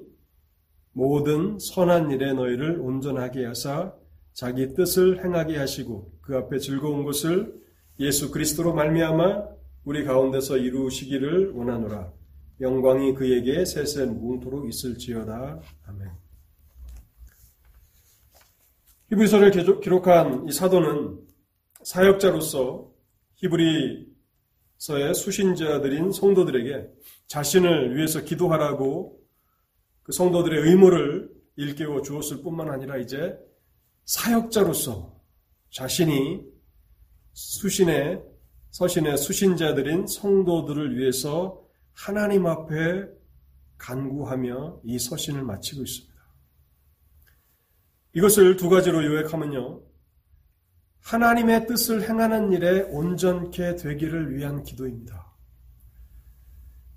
모든 0.92 1.59
선한 1.59 2.12
일에 2.12 2.33
너희를 2.33 2.79
온전하게 2.81 3.46
하사 3.46 3.92
자기 4.33 4.74
뜻을 4.74 5.24
행하게 5.24 5.59
하시고 5.59 6.12
그 6.22 6.37
앞에 6.37 6.59
즐거운 6.59 7.05
것을 7.05 7.53
예수 7.98 8.31
그리스도로 8.31 8.72
말미암아 8.74 9.48
우리 9.85 10.05
가운데서 10.05 10.57
이루시기를 10.57 11.50
원하노라. 11.50 12.24
영광이 12.61 13.14
그에게 13.14 13.64
세세 13.64 14.07
무궁토록 14.07 14.69
있을지어다. 14.69 15.61
아멘. 15.87 16.11
히브리서를 19.11 19.81
기록한 19.81 20.48
이 20.48 20.52
사도는 20.52 21.21
사역자로서 21.83 22.90
히브리서의 23.37 25.15
수신자들인 25.15 26.13
성도들에게 26.13 26.88
자신을 27.27 27.96
위해서 27.96 28.23
기도하라고 28.23 29.21
그 30.02 30.13
성도들의 30.13 30.63
의무를 30.63 31.31
일깨워 31.57 32.02
주었을 32.02 32.42
뿐만 32.42 32.71
아니라 32.71 32.96
이제 32.96 33.37
사역자로서 34.05 35.15
자신이 35.71 36.42
수신의 37.33 38.23
서신의 38.71 39.19
수신자들인 39.19 40.07
성도들을 40.07 40.96
위해서 40.98 41.63
하나님 41.95 42.47
앞에 42.47 43.07
간구하며 43.79 44.81
이 44.85 44.99
서신을 44.99 45.42
마치고 45.42 45.83
있습니다. 45.83 46.15
이것을 48.15 48.57
두 48.57 48.69
가지로 48.69 49.05
요약하면요. 49.05 49.83
하나님의 51.01 51.67
뜻을 51.67 52.09
행하는 52.09 52.53
일에 52.53 52.83
온전케 52.83 53.77
되기를 53.77 54.37
위한 54.37 54.63
기도입니다. 54.63 55.33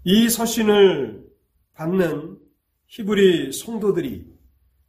이 0.04 0.30
서신을 0.30 1.26
받는 1.74 2.39
히브리 2.88 3.52
성도들이 3.52 4.38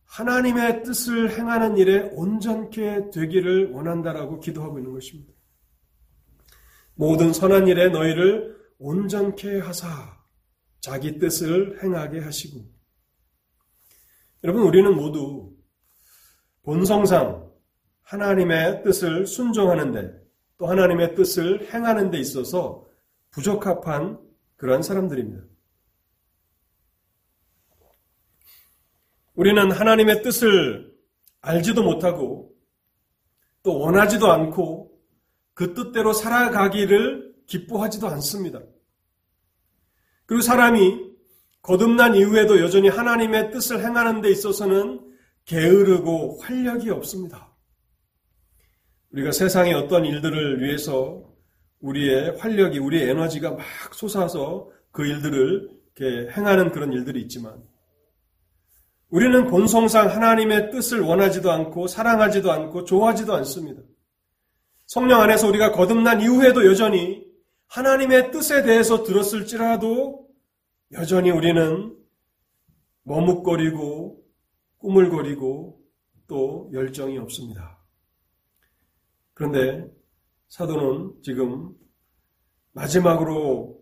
하나님의 0.05 0.85
뜻을 0.85 1.37
행하는 1.37 1.77
일에 1.77 2.11
온전케 2.13 3.11
되기를 3.11 3.73
원한다라고 3.73 4.41
기도하고 4.41 4.79
있는 4.79 4.93
것입니다. 4.93 5.33
모든 6.95 7.33
선한 7.33 7.69
일에 7.69 7.89
너희를 7.89 8.58
온전케 8.79 9.61
하사 9.61 9.89
자기 10.81 11.19
뜻을 11.19 11.83
행하게 11.83 12.21
하시고 12.21 12.65
여러분 14.45 14.63
우리는 14.63 14.95
모두 14.95 15.53
본성상 16.63 17.49
하나님의 18.03 18.83
뜻을 18.85 19.27
순종하는데 19.27 20.29
또 20.59 20.67
하나님의 20.67 21.15
뜻을 21.15 21.73
행하는 21.73 22.11
데 22.11 22.19
있어서 22.19 22.87
부적합한 23.31 24.19
그러한 24.57 24.83
사람들입니다. 24.83 25.45
우리는 29.35 29.71
하나님의 29.71 30.23
뜻을 30.23 30.93
알지도 31.41 31.83
못하고 31.83 32.53
또 33.63 33.79
원하지도 33.79 34.31
않고 34.33 34.99
그 35.55 35.75
뜻대로 35.75 36.13
살아가기를 36.13 37.28
기뻐하지도 37.49 38.07
않습니다. 38.07 38.61
그리고 40.27 40.43
사람이 40.43 41.09
거듭난 41.63 42.15
이후에도 42.15 42.61
여전히 42.61 42.89
하나님의 42.89 43.51
뜻을 43.51 43.85
행하는 43.85 44.21
데 44.21 44.31
있어서는 44.31 45.01
게으르고 45.45 46.39
활력이 46.41 46.91
없습니다. 46.91 47.57
우리가 49.11 49.33
세상의 49.33 49.75
어떤 49.75 50.05
일들을 50.05 50.63
위해서 50.63 51.25
우리의 51.81 52.37
활력이, 52.39 52.79
우리의 52.79 53.11
에너지가 53.11 53.53
막 53.53 53.65
솟아서 53.95 54.71
그 54.93 55.07
일들을 55.07 55.71
행하는 56.37 56.71
그런 56.71 56.93
일들이 56.93 57.23
있지만 57.23 57.61
우리는 59.11 59.47
본성상 59.47 60.11
하나님의 60.11 60.71
뜻을 60.71 61.01
원하지도 61.01 61.51
않고 61.51 61.87
사랑하지도 61.87 62.53
않고 62.53 62.85
좋아하지도 62.85 63.35
않습니다. 63.37 63.83
성령 64.87 65.21
안에서 65.23 65.49
우리가 65.49 65.73
거듭난 65.73 66.21
이후에도 66.21 66.67
여전히 66.67 67.28
하나님의 67.69 68.31
뜻에 68.31 68.63
대해서 68.63 69.03
들었을지라도 69.05 70.29
여전히 70.93 71.31
우리는 71.31 71.97
머뭇거리고 73.03 74.25
꾸물거리고 74.79 75.81
또 76.27 76.71
열정이 76.73 77.19
없습니다. 77.19 77.79
그런데 79.35 79.91
사도는 80.49 81.23
지금 81.23 81.75
마지막으로 82.73 83.79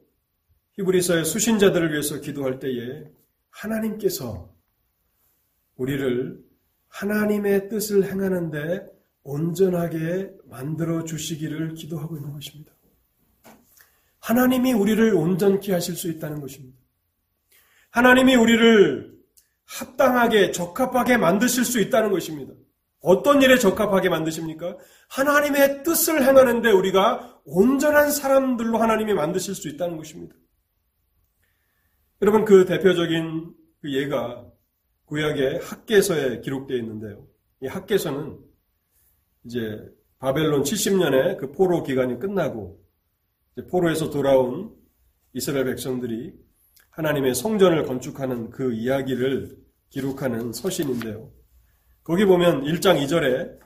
히브리서의 0.72 1.24
수신자들을 1.24 1.92
위해서 1.92 2.20
기도할 2.20 2.58
때에 2.58 3.10
하나님께서 3.50 4.54
우리를 5.76 6.44
하나님의 6.88 7.68
뜻을 7.68 8.04
행하는데 8.10 8.86
온전하게 9.22 10.32
만들어 10.44 11.04
주시기를 11.04 11.74
기도하고 11.74 12.16
있는 12.16 12.32
것입니다. 12.32 12.75
하나님이 14.26 14.72
우리를 14.72 15.14
온전케 15.14 15.72
하실 15.72 15.94
수 15.94 16.10
있다는 16.10 16.40
것입니다. 16.40 16.76
하나님이 17.90 18.34
우리를 18.34 19.16
합당하게 19.64 20.50
적합하게 20.50 21.16
만드실 21.16 21.64
수 21.64 21.80
있다는 21.80 22.10
것입니다. 22.10 22.52
어떤 23.00 23.40
일에 23.40 23.56
적합하게 23.56 24.08
만드십니까? 24.08 24.76
하나님의 25.10 25.84
뜻을 25.84 26.24
행하는데 26.24 26.68
우리가 26.72 27.40
온전한 27.44 28.10
사람들로 28.10 28.78
하나님이 28.78 29.14
만드실 29.14 29.54
수 29.54 29.68
있다는 29.68 29.96
것입니다. 29.96 30.34
여러분 32.20 32.44
그 32.44 32.64
대표적인 32.64 33.54
그 33.80 33.92
예가 33.92 34.44
구약의 35.04 35.60
학계서에 35.60 36.40
기록되어 36.40 36.76
있는데요. 36.78 37.28
이 37.62 37.68
학계서는 37.68 38.40
이제 39.44 39.88
바벨론 40.18 40.64
70년의 40.64 41.38
그 41.38 41.52
포로 41.52 41.84
기간이 41.84 42.18
끝나고 42.18 42.85
포로에서 43.64 44.10
돌아온 44.10 44.74
이스라엘 45.32 45.64
백성들이 45.66 46.32
하나님의 46.90 47.34
성전을 47.34 47.84
건축하는 47.84 48.50
그 48.50 48.72
이야기를 48.72 49.56
기록하는 49.90 50.52
서신인데요. 50.52 51.30
거기 52.04 52.24
보면 52.24 52.62
1장 52.62 53.02
2절에 53.02 53.58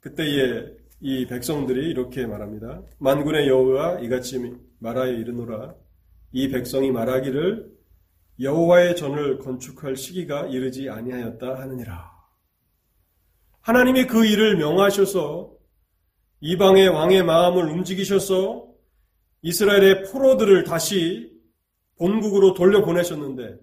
그때의 0.00 0.76
이 1.00 1.26
백성들이 1.26 1.90
이렇게 1.90 2.26
말합니다. 2.26 2.82
만군의 2.98 3.48
여호와 3.48 4.00
이같이 4.00 4.54
말하여 4.78 5.12
이르노라 5.12 5.74
이 6.32 6.48
백성이 6.48 6.90
말하기를 6.90 7.70
여호와의 8.40 8.96
전을 8.96 9.38
건축할 9.38 9.96
시기가 9.96 10.46
이르지 10.46 10.88
아니하였다 10.88 11.60
하느니라. 11.60 12.10
하나님이 13.60 14.06
그 14.06 14.24
일을 14.24 14.56
명하셔서 14.56 15.52
이방의 16.40 16.88
왕의 16.88 17.22
마음을 17.24 17.64
움직이셔서 17.70 18.71
이스라엘의 19.42 20.04
포로들을 20.04 20.64
다시 20.64 21.30
본국으로 21.98 22.54
돌려보내셨는데 22.54 23.56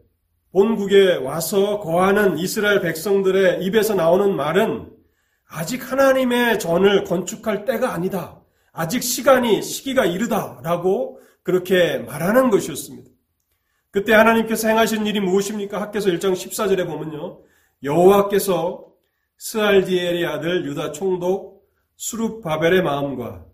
본국에 0.52 1.16
와서 1.16 1.80
거하는 1.80 2.38
이스라엘 2.38 2.82
백성들의 2.82 3.64
입에서 3.64 3.94
나오는 3.96 4.36
말은 4.36 4.92
아직 5.48 5.92
하나님의 5.92 6.60
전을 6.60 7.04
건축할 7.04 7.66
때가 7.66 7.94
아니다. 7.94 8.42
아직 8.72 9.04
시간이 9.04 9.62
시기가 9.62 10.06
이르다 10.06 10.62
라고 10.64 11.20
그렇게 11.44 11.98
말하는 12.00 12.50
것이었습니다. 12.50 13.10
그때 13.92 14.14
하나님께서 14.14 14.68
행하신 14.68 15.08
일이 15.08 15.20
무엇입니까? 15.20 15.82
학계서 15.82 16.10
1장 16.10 16.34
14절에 16.34 16.86
보면요. 16.86 17.42
여호와께서 17.84 18.86
스알디엘의 19.38 20.26
아들 20.26 20.66
유다 20.66 20.92
총독 20.92 21.68
수룹바벨의 21.96 22.84
마음과 22.84 23.49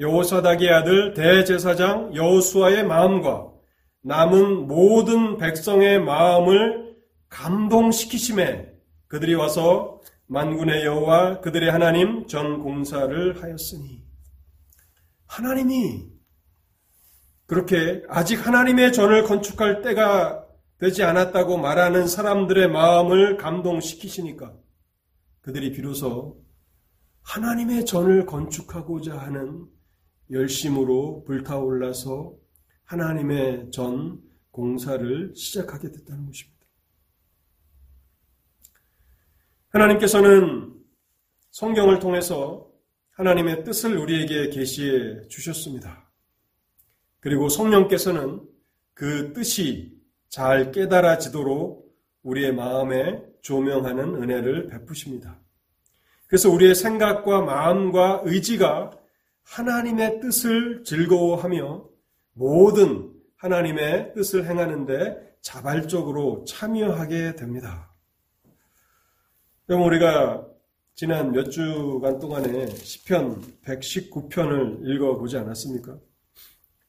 여호사닥의 0.00 0.70
아들 0.70 1.14
대제사장 1.14 2.14
여호수아의 2.14 2.84
마음과 2.84 3.52
남은 4.02 4.66
모든 4.66 5.36
백성의 5.36 6.00
마음을 6.00 6.96
감동시키심에 7.28 8.72
그들이 9.08 9.34
와서 9.34 10.00
만군의 10.26 10.86
여호와 10.86 11.40
그들의 11.40 11.70
하나님 11.70 12.26
전 12.26 12.62
공사를 12.62 13.42
하였으니. 13.42 14.02
하나님이 15.26 16.06
그렇게 17.46 18.02
아직 18.08 18.46
하나님의 18.46 18.92
전을 18.92 19.24
건축할 19.24 19.82
때가 19.82 20.46
되지 20.78 21.02
않았다고 21.02 21.58
말하는 21.58 22.06
사람들의 22.06 22.68
마음을 22.68 23.36
감동시키시니까 23.36 24.54
그들이 25.42 25.72
비로소 25.72 26.42
하나님의 27.22 27.84
전을 27.84 28.24
건축하고자 28.24 29.18
하는 29.18 29.66
열심으로 30.30 31.24
불타올라서 31.24 32.34
하나님의 32.84 33.70
전 33.70 34.20
공사를 34.50 35.32
시작하게 35.34 35.90
됐다는 35.90 36.26
것입니다. 36.26 36.66
하나님께서는 39.70 40.74
성경을 41.50 42.00
통해서 42.00 42.68
하나님의 43.12 43.64
뜻을 43.64 43.96
우리에게 43.96 44.50
계시해 44.50 45.28
주셨습니다. 45.28 46.10
그리고 47.20 47.48
성령께서는 47.48 48.40
그 48.94 49.32
뜻이 49.32 49.94
잘 50.28 50.72
깨달아지도록 50.72 51.90
우리의 52.22 52.54
마음에 52.54 53.22
조명하는 53.42 54.22
은혜를 54.22 54.68
베푸십니다. 54.68 55.38
그래서 56.26 56.50
우리의 56.50 56.74
생각과 56.74 57.42
마음과 57.42 58.22
의지가 58.24 58.99
하나님의 59.44 60.20
뜻을 60.20 60.84
즐거워하며 60.84 61.88
모든 62.32 63.12
하나님의 63.36 64.14
뜻을 64.14 64.46
행하는데 64.46 65.36
자발적으로 65.40 66.44
참여하게 66.46 67.36
됩니다. 67.36 67.92
그럼 69.66 69.84
우리가 69.84 70.46
지난 70.94 71.32
몇 71.32 71.50
주간 71.50 72.18
동안에 72.18 72.66
시편 72.66 73.60
119편을 73.64 74.86
읽어보지 74.86 75.38
않았습니까? 75.38 75.98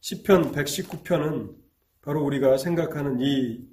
시편 0.02 0.52
119편은 0.52 1.56
바로 2.02 2.24
우리가 2.26 2.58
생각하는 2.58 3.20
이 3.22 3.66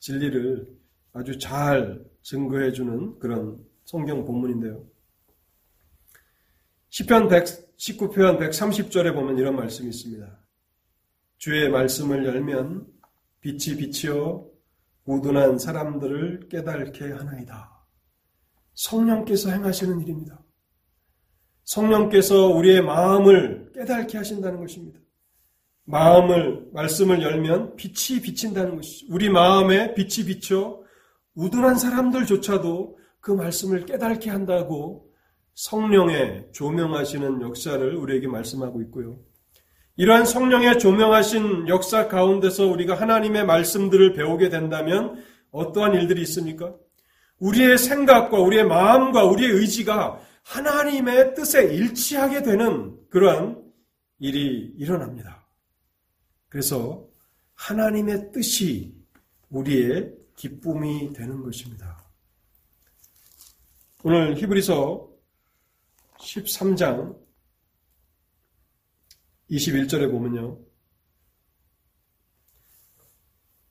진리를 0.00 0.66
아주 1.12 1.38
잘 1.38 2.04
증거해 2.22 2.72
주는 2.72 3.18
그런 3.18 3.64
성경 3.84 4.24
본문인데요. 4.24 4.84
시편 6.94 7.26
119편 7.26 8.38
130절에 8.38 9.12
보면 9.14 9.36
이런 9.36 9.56
말씀이 9.56 9.88
있습니다. 9.88 10.38
주의 11.38 11.68
말씀을 11.68 12.24
열면 12.24 12.86
빛이 13.40 13.76
빛이어 13.76 14.46
우둔한 15.04 15.58
사람들을 15.58 16.48
깨닫게 16.48 17.10
하나이다. 17.10 17.84
성령께서 18.74 19.50
행하시는 19.50 20.02
일입니다. 20.02 20.40
성령께서 21.64 22.46
우리의 22.50 22.80
마음을 22.82 23.72
깨닫게 23.74 24.16
하신다는 24.16 24.60
것입니다. 24.60 25.00
마음을 25.86 26.68
말씀을 26.72 27.22
열면 27.22 27.74
빛이 27.74 28.20
비친다는 28.20 28.76
것이죠. 28.76 29.06
우리 29.12 29.30
마음에 29.30 29.94
빛이 29.94 30.26
비쳐 30.28 30.80
우둔한 31.34 31.74
사람들조차도 31.74 32.96
그 33.18 33.32
말씀을 33.32 33.84
깨닫게 33.84 34.30
한다고 34.30 35.12
성령의 35.54 36.48
조명하시는 36.52 37.42
역사를 37.42 37.94
우리에게 37.94 38.26
말씀하고 38.26 38.82
있고요. 38.82 39.18
이러한 39.96 40.26
성령의 40.26 40.78
조명하신 40.80 41.68
역사 41.68 42.08
가운데서 42.08 42.66
우리가 42.66 42.94
하나님의 42.94 43.46
말씀들을 43.46 44.14
배우게 44.14 44.48
된다면 44.48 45.22
어떠한 45.52 45.94
일들이 45.94 46.22
있습니까? 46.22 46.74
우리의 47.38 47.78
생각과 47.78 48.40
우리의 48.40 48.64
마음과 48.64 49.24
우리의 49.24 49.50
의지가 49.52 50.20
하나님의 50.42 51.34
뜻에 51.34 51.72
일치하게 51.72 52.42
되는 52.42 52.98
그러한 53.08 53.62
일이 54.18 54.72
일어납니다. 54.76 55.46
그래서 56.48 57.06
하나님의 57.54 58.32
뜻이 58.32 58.94
우리의 59.50 60.12
기쁨이 60.36 61.12
되는 61.12 61.42
것입니다. 61.42 62.04
오늘 64.02 64.36
히브리서 64.36 65.13
13장 66.24 67.16
21절에 69.50 70.10
보면요. 70.10 70.58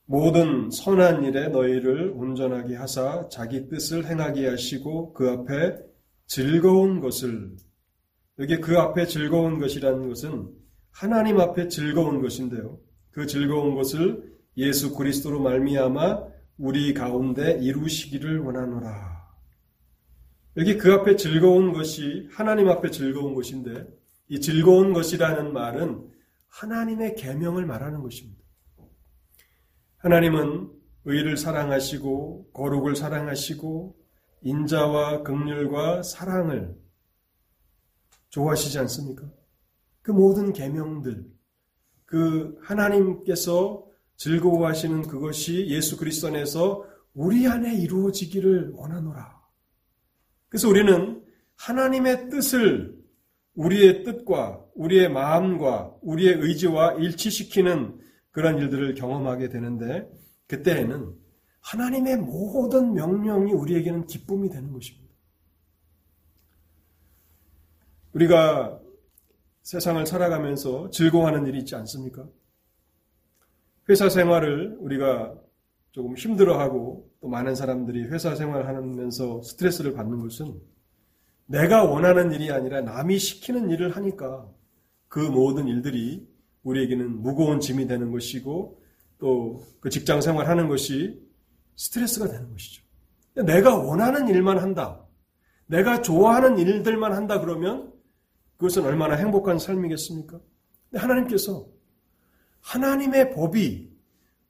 모든 0.06 0.70
선한 0.70 1.24
일에 1.24 1.48
너희를 1.48 2.12
온전하게 2.16 2.76
하사 2.76 3.28
자기 3.30 3.68
뜻을 3.68 4.06
행하게 4.06 4.48
하시고 4.50 5.14
그 5.14 5.30
앞에 5.30 5.78
즐거운 6.28 7.00
것을 7.00 7.56
여기 8.40 8.60
그 8.60 8.78
앞에 8.78 9.08
즐거운 9.08 9.60
것이라는 9.60 10.08
것은 10.08 10.50
하나님 10.92 11.40
앞에 11.40 11.68
즐거운 11.68 12.22
것인데요. 12.22 12.80
그 13.12 13.26
즐거운 13.26 13.76
것을 13.76 14.32
예수 14.58 14.94
그리스도로 14.96 15.42
말미암아 15.42 16.24
우리 16.58 16.94
가운데 16.94 17.58
이루시기를 17.60 18.40
원하노라. 18.40 19.13
여기 20.58 20.78
그 20.78 20.94
앞에 20.94 21.16
즐거운 21.16 21.74
것이 21.74 22.30
하나님 22.32 22.70
앞에 22.70 22.92
즐거운 22.92 23.34
것인데 23.34 23.88
이 24.28 24.40
즐거운 24.40 24.94
것이라는 24.94 25.52
말은 25.52 26.10
하나님의 26.50 27.16
계명을 27.16 27.66
말하는 27.66 28.02
것입니다. 28.02 28.44
하나님은 29.98 30.72
의를 31.06 31.38
사랑하시고 31.38 32.52
거룩을 32.54 32.96
사랑하시고 32.96 33.98
인자와 34.42 35.24
극률과 35.24 36.04
사랑을 36.04 36.76
좋아하시지 38.30 38.78
않습니까? 38.80 39.30
그 40.02 40.12
모든 40.12 40.54
계명들 40.54 41.26
그 42.06 42.58
하나님께서 42.62 43.86
즐거워하시는 44.18 45.04
그것이 45.04 45.68
예수 45.68 45.98
그리스도 45.98 46.28
안에서 46.28 46.86
우리 47.14 47.48
안에 47.48 47.76
이루어지기를 47.76 48.72
원하노라. 48.74 49.43
그래서 50.54 50.70
우리는 50.70 51.20
하나님의 51.56 52.30
뜻을 52.30 52.96
우리의 53.56 54.04
뜻과 54.04 54.64
우리의 54.76 55.10
마음과 55.10 55.96
우리의 56.04 56.36
의지와 56.36 56.94
일치시키는 56.94 58.00
그런 58.30 58.60
일들을 58.60 58.94
경험하게 58.94 59.50
되는데 59.50 60.08
그때에는 60.46 61.12
하나님의 61.60 62.18
모든 62.18 62.94
명령이 62.94 63.52
우리에게는 63.52 64.06
기쁨이 64.06 64.52
되는 64.52 64.72
것입니다. 64.72 65.12
우리가 68.14 68.80
세상을 69.64 70.06
살아가면서 70.06 70.92
즐거워하는 70.92 71.48
일이 71.48 71.58
있지 71.58 71.74
않습니까? 71.74 72.28
회사 73.90 74.08
생활을 74.08 74.78
우리가 74.82 75.34
조금 75.94 76.16
힘들어하고 76.16 77.12
또 77.24 77.30
많은 77.30 77.56
사람들이 77.56 78.04
회사 78.08 78.36
생활하면서 78.36 79.44
스트레스를 79.44 79.94
받는 79.94 80.20
것은 80.20 80.60
내가 81.46 81.86
원하는 81.86 82.34
일이 82.34 82.52
아니라 82.52 82.82
남이 82.82 83.18
시키는 83.18 83.70
일을 83.70 83.96
하니까 83.96 84.52
그 85.08 85.20
모든 85.20 85.70
일들이 85.70 86.28
우리에게는 86.64 87.22
무거운 87.22 87.62
짐이 87.62 87.88
되는 87.88 88.12
것이고 88.12 88.84
또 89.20 89.62
그 89.80 89.90
직장 89.90 90.20
생활하는 90.20 90.68
것이 90.68 91.26
스트레스가 91.78 92.28
되는 92.28 92.52
것이죠. 92.52 92.84
내가 93.36 93.78
원하는 93.78 94.28
일만 94.28 94.58
한다. 94.58 95.06
내가 95.66 96.02
좋아하는 96.02 96.58
일들만 96.58 97.14
한다 97.14 97.40
그러면 97.40 97.94
그것은 98.58 98.84
얼마나 98.84 99.16
행복한 99.16 99.60
삶이겠습니까? 99.60 100.42
하나님께서 100.94 101.68
하나님의 102.60 103.32
법이 103.32 103.94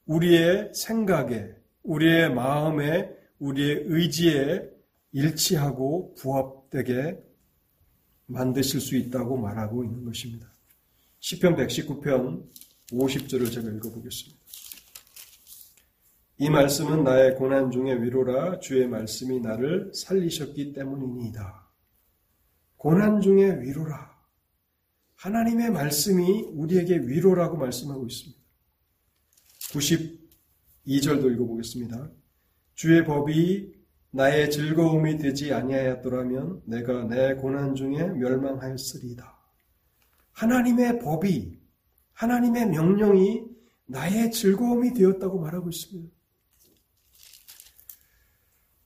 우리의 0.08 0.72
생각에, 0.74 1.63
우리의 1.84 2.34
마음에, 2.34 3.10
우리의 3.40 3.84
의지에 3.86 4.70
일치하고 5.12 6.16
부합되게 6.16 7.18
만드실 8.26 8.80
수 8.80 8.96
있다고 8.96 9.38
말하고 9.38 9.84
있는 9.84 10.06
것입니다. 10.06 10.52
10편 11.20 11.56
119편 11.56 12.50
50절을 12.92 13.52
제가 13.52 13.70
읽어보겠습니다. 13.70 14.44
이 16.40 16.50
말씀은 16.50 17.04
나의 17.04 17.36
고난 17.36 17.70
중의 17.70 18.02
위로라 18.02 18.60
주의 18.60 18.88
말씀이 18.88 19.40
나를 19.40 19.92
살리셨기 19.94 20.74
때문이니이다. 20.74 21.70
고난 22.76 23.22
중의 23.22 23.62
위로라. 23.62 24.12
하나님의 25.16 25.72
말씀이 25.72 26.50
우리에게 26.54 26.98
위로라고 26.98 27.56
말씀하고 27.56 28.06
있습니다. 28.08 28.42
92절도 30.86 31.32
읽어보겠습니다. 31.34 32.12
주의 32.76 33.06
법이 33.06 33.74
나의 34.12 34.52
즐거움이 34.52 35.18
되지 35.18 35.54
아니하였더라면 35.54 36.62
내가 36.66 37.06
내 37.06 37.36
고난 37.36 37.74
중에 37.76 38.08
멸망하였으리다. 38.10 39.40
하나님의 40.32 41.00
법이 41.00 41.60
하나님의 42.14 42.70
명령이 42.70 43.44
나의 43.88 44.32
즐거움이 44.32 44.94
되었다고 44.94 45.40
말하고 45.40 45.70
있습니다. 45.70 46.14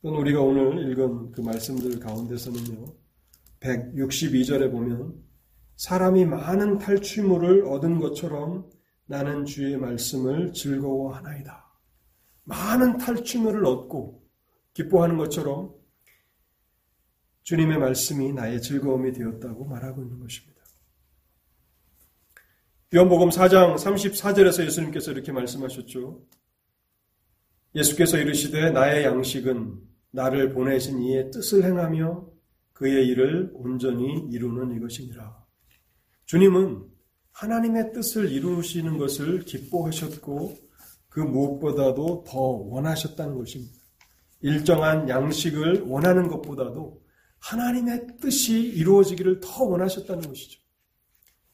또는 0.01 0.19
우리가 0.19 0.41
오늘 0.41 0.89
읽은 0.91 1.31
그 1.31 1.41
말씀들 1.41 1.99
가운데서는요. 1.99 2.85
162절에 3.59 4.71
보면 4.71 5.21
사람이 5.75 6.25
많은 6.25 6.77
탈취물을 6.77 7.65
얻은 7.65 7.99
것처럼 7.99 8.69
나는 9.05 9.45
주의 9.45 9.75
말씀을 9.77 10.53
즐거워하나이다. 10.53 11.66
많은 12.47 12.97
탈취물을 12.97 13.65
얻고 13.65 14.23
기뻐하는 14.73 15.17
것처럼 15.17 15.75
주님의 17.43 17.77
말씀이 17.77 18.33
나의 18.33 18.61
즐거움이 18.61 19.11
되었다고 19.13 19.65
말하고 19.65 20.01
있는 20.01 20.19
것입니다. 20.19 20.57
요한복음 22.93 23.29
4장 23.29 23.75
34절에서 23.75 24.65
예수님께서 24.65 25.11
이렇게 25.11 25.31
말씀하셨죠. 25.31 26.25
예수께서 27.75 28.17
이르시되 28.17 28.71
나의 28.71 29.03
양식은 29.03 29.81
나를 30.11 30.53
보내신 30.53 31.01
이의 31.01 31.29
뜻을 31.31 31.65
행하며 31.65 32.29
그의 32.71 33.07
일을 33.07 33.51
온전히 33.53 34.27
이루는 34.31 34.77
이것이니라. 34.77 35.45
주님은 36.25 36.85
하나님의 37.33 37.91
뜻을 37.91 38.31
이루시는 38.31 38.97
것을 38.97 39.43
기뻐하셨고 39.43 40.66
그 41.17 41.21
무엇보다도 41.21 42.25
더 42.27 42.39
원하셨다는 42.39 43.39
것입니다. 43.39 43.73
일정한 44.41 45.09
양식을 45.09 45.85
원하는 45.87 46.27
것보다도 46.27 47.01
하나님의 47.39 48.05
뜻이 48.21 48.59
이루어지기를 48.59 49.39
더 49.39 49.63
원하셨다는 49.63 50.27
것이죠. 50.27 50.61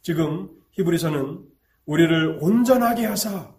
지금 0.01 0.49
히브리서는 0.72 1.45
우리를 1.86 2.39
온전하게 2.41 3.05
하사 3.05 3.55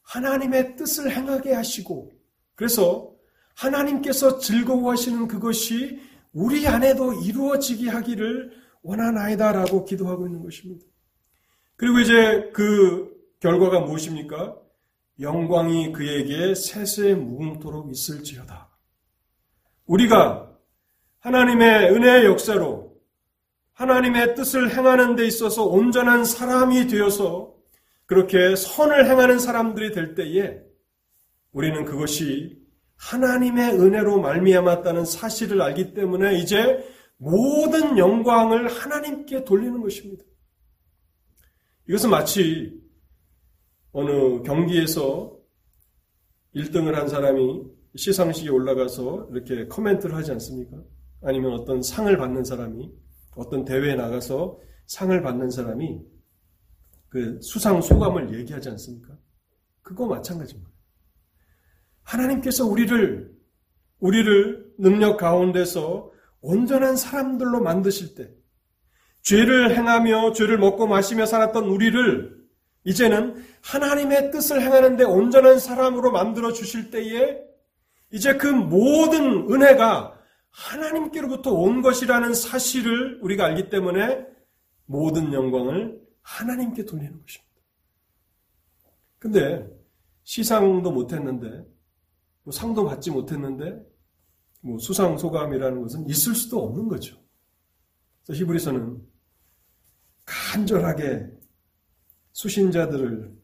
하나님의 0.00 0.76
뜻을 0.76 1.14
행하게 1.14 1.52
하시고 1.52 2.12
그래서 2.54 3.12
하나님께서 3.54 4.38
즐거워하시는 4.38 5.28
그것이 5.28 6.00
우리 6.32 6.66
안에도 6.66 7.12
이루어지게 7.12 7.90
하기를 7.90 8.52
원하나이다라고 8.80 9.84
기도하고 9.84 10.26
있는 10.26 10.42
것입니다. 10.42 10.86
그리고 11.76 11.98
이제 11.98 12.50
그 12.54 13.12
결과가 13.40 13.80
무엇입니까? 13.80 14.61
영광이 15.20 15.92
그에게 15.92 16.54
세세 16.54 17.14
무궁토록 17.14 17.90
있을지어다. 17.90 18.70
우리가 19.86 20.50
하나님의 21.20 21.92
은혜의 21.92 22.24
역사로 22.26 22.92
하나님의 23.74 24.34
뜻을 24.34 24.74
행하는 24.74 25.16
데 25.16 25.26
있어서 25.26 25.64
온전한 25.64 26.24
사람이 26.24 26.88
되어서 26.88 27.54
그렇게 28.06 28.54
선을 28.56 29.08
행하는 29.08 29.38
사람들이 29.38 29.92
될 29.92 30.14
때에 30.14 30.60
우리는 31.52 31.84
그것이 31.84 32.60
하나님의 32.96 33.72
은혜로 33.72 34.20
말미암았다는 34.20 35.04
사실을 35.04 35.60
알기 35.60 35.94
때문에 35.94 36.38
이제 36.38 36.86
모든 37.16 37.98
영광을 37.98 38.68
하나님께 38.68 39.44
돌리는 39.44 39.80
것입니다. 39.80 40.24
이것은 41.88 42.10
마치 42.10 42.81
어느 43.92 44.42
경기에서 44.42 45.36
1등을 46.54 46.92
한 46.92 47.08
사람이 47.08 47.64
시상식에 47.94 48.48
올라가서 48.48 49.28
이렇게 49.32 49.66
코멘트를 49.66 50.14
하지 50.14 50.32
않습니까? 50.32 50.82
아니면 51.22 51.52
어떤 51.52 51.82
상을 51.82 52.14
받는 52.16 52.44
사람이 52.44 52.90
어떤 53.36 53.64
대회에 53.64 53.94
나가서 53.94 54.58
상을 54.86 55.22
받는 55.22 55.50
사람이 55.50 56.00
그 57.08 57.38
수상 57.42 57.80
소감을 57.80 58.38
얘기하지 58.38 58.70
않습니까? 58.70 59.16
그거 59.82 60.06
마찬가지입니다. 60.06 60.70
하나님께서 62.02 62.66
우리를 62.66 63.32
우리를 64.00 64.72
능력 64.78 65.18
가운데서 65.18 66.10
온전한 66.40 66.96
사람들로 66.96 67.60
만드실 67.60 68.14
때 68.14 68.30
죄를 69.22 69.76
행하며 69.76 70.32
죄를 70.32 70.58
먹고 70.58 70.86
마시며 70.86 71.26
살았던 71.26 71.66
우리를 71.66 72.42
이제는 72.84 73.44
하나님의 73.62 74.30
뜻을 74.30 74.60
행하는데 74.60 75.04
온전한 75.04 75.58
사람으로 75.58 76.10
만들어 76.10 76.52
주실 76.52 76.90
때에 76.90 77.40
이제 78.10 78.36
그 78.36 78.46
모든 78.46 79.50
은혜가 79.50 80.18
하나님께로부터 80.50 81.52
온 81.52 81.80
것이라는 81.80 82.34
사실을 82.34 83.20
우리가 83.22 83.46
알기 83.46 83.70
때문에 83.70 84.26
모든 84.84 85.32
영광을 85.32 86.00
하나님께 86.20 86.84
돌리는 86.84 87.12
것입니다. 87.12 87.52
근데 89.18 89.66
시상도 90.24 90.90
못했는데 90.90 91.64
뭐 92.42 92.52
상도 92.52 92.84
받지 92.84 93.10
못했는데 93.10 93.80
뭐 94.60 94.78
수상 94.78 95.16
소감이라는 95.16 95.80
것은 95.82 96.08
있을 96.08 96.34
수도 96.34 96.64
없는 96.64 96.88
거죠. 96.88 97.16
그래서 98.24 98.42
히브리서는 98.42 99.02
간절하게 100.24 101.26
수신자들을 102.32 103.41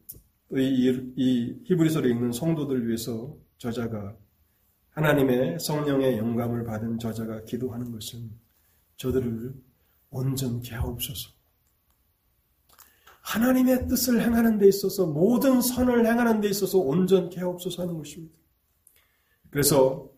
이, 0.52 1.12
이 1.16 1.60
히브리서를 1.64 2.10
읽는 2.10 2.32
성도들 2.32 2.86
위해서 2.86 3.36
저자가 3.58 4.16
하나님의 4.90 5.60
성령의 5.60 6.18
영감을 6.18 6.64
받은 6.64 6.98
저자가 6.98 7.44
기도하는 7.44 7.92
것은 7.92 8.30
저들을 8.96 9.54
온전케 10.10 10.74
하옵소서. 10.74 11.30
하나님의 13.20 13.88
뜻을 13.88 14.22
행하는 14.22 14.58
데 14.58 14.66
있어서 14.68 15.06
모든 15.06 15.60
선을 15.60 16.06
행하는 16.06 16.40
데 16.40 16.48
있어서 16.48 16.78
온전케 16.78 17.38
하옵소서 17.40 17.82
하는 17.82 17.98
것입니다. 17.98 18.34
그래서 19.50 20.10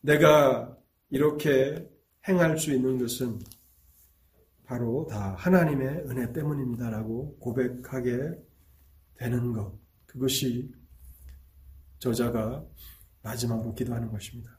내가 0.00 0.74
이렇게 1.10 1.88
행할 2.26 2.58
수 2.58 2.72
있는 2.72 2.98
것은 2.98 3.38
바로 4.64 5.06
다 5.10 5.34
하나님의 5.38 6.06
은혜 6.08 6.32
때문입니다라고 6.32 7.36
고백하게 7.38 8.32
되는 9.16 9.52
것. 9.52 9.72
그것이 10.06 10.72
저자가 11.98 12.64
마지막으로 13.22 13.74
기도하는 13.74 14.10
것입니다. 14.10 14.58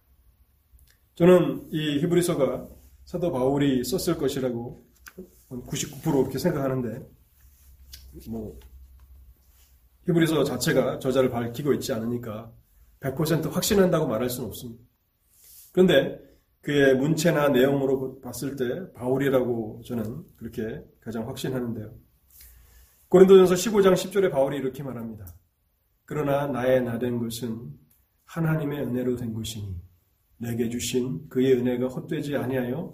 저는 1.16 1.70
이 1.72 2.00
히브리서가 2.00 2.68
사도 3.06 3.32
바울이 3.32 3.84
썼을 3.84 4.18
것이라고 4.18 4.86
99% 5.50 6.22
이렇게 6.22 6.40
생각하는데, 6.40 7.08
뭐, 8.30 8.60
히브리서 10.08 10.44
자체가 10.44 11.00
저자를 11.00 11.30
밝히고 11.30 11.74
있지 11.74 11.94
않으니까 11.94 12.52
100% 13.00 13.52
확신한다고 13.52 14.08
말할 14.08 14.30
수는 14.30 14.50
없습니다. 14.50 14.84
그런데 15.72 16.20
그의 16.62 16.96
문체나 16.96 17.50
내용으로 17.50 18.20
봤을 18.22 18.56
때 18.56 18.92
바울이라고 18.94 19.82
저는 19.86 20.24
그렇게 20.38 20.84
가장 21.00 21.28
확신하는데요. 21.28 21.94
고린도전서 23.16 23.54
15장 23.56 23.94
10절에 23.94 24.30
바울이 24.30 24.58
이렇게 24.58 24.84
말합니다. 24.84 25.26
그러나 26.04 26.48
나의 26.48 26.84
나 26.84 27.00
된 27.00 27.18
것은 27.18 27.72
하나님의 28.26 28.82
은혜로 28.82 29.16
된 29.16 29.34
것이니 29.34 29.74
내게 30.36 30.68
주신 30.68 31.30
그의 31.30 31.54
은혜가 31.54 31.88
헛되지 31.88 32.36
아니하여 32.36 32.94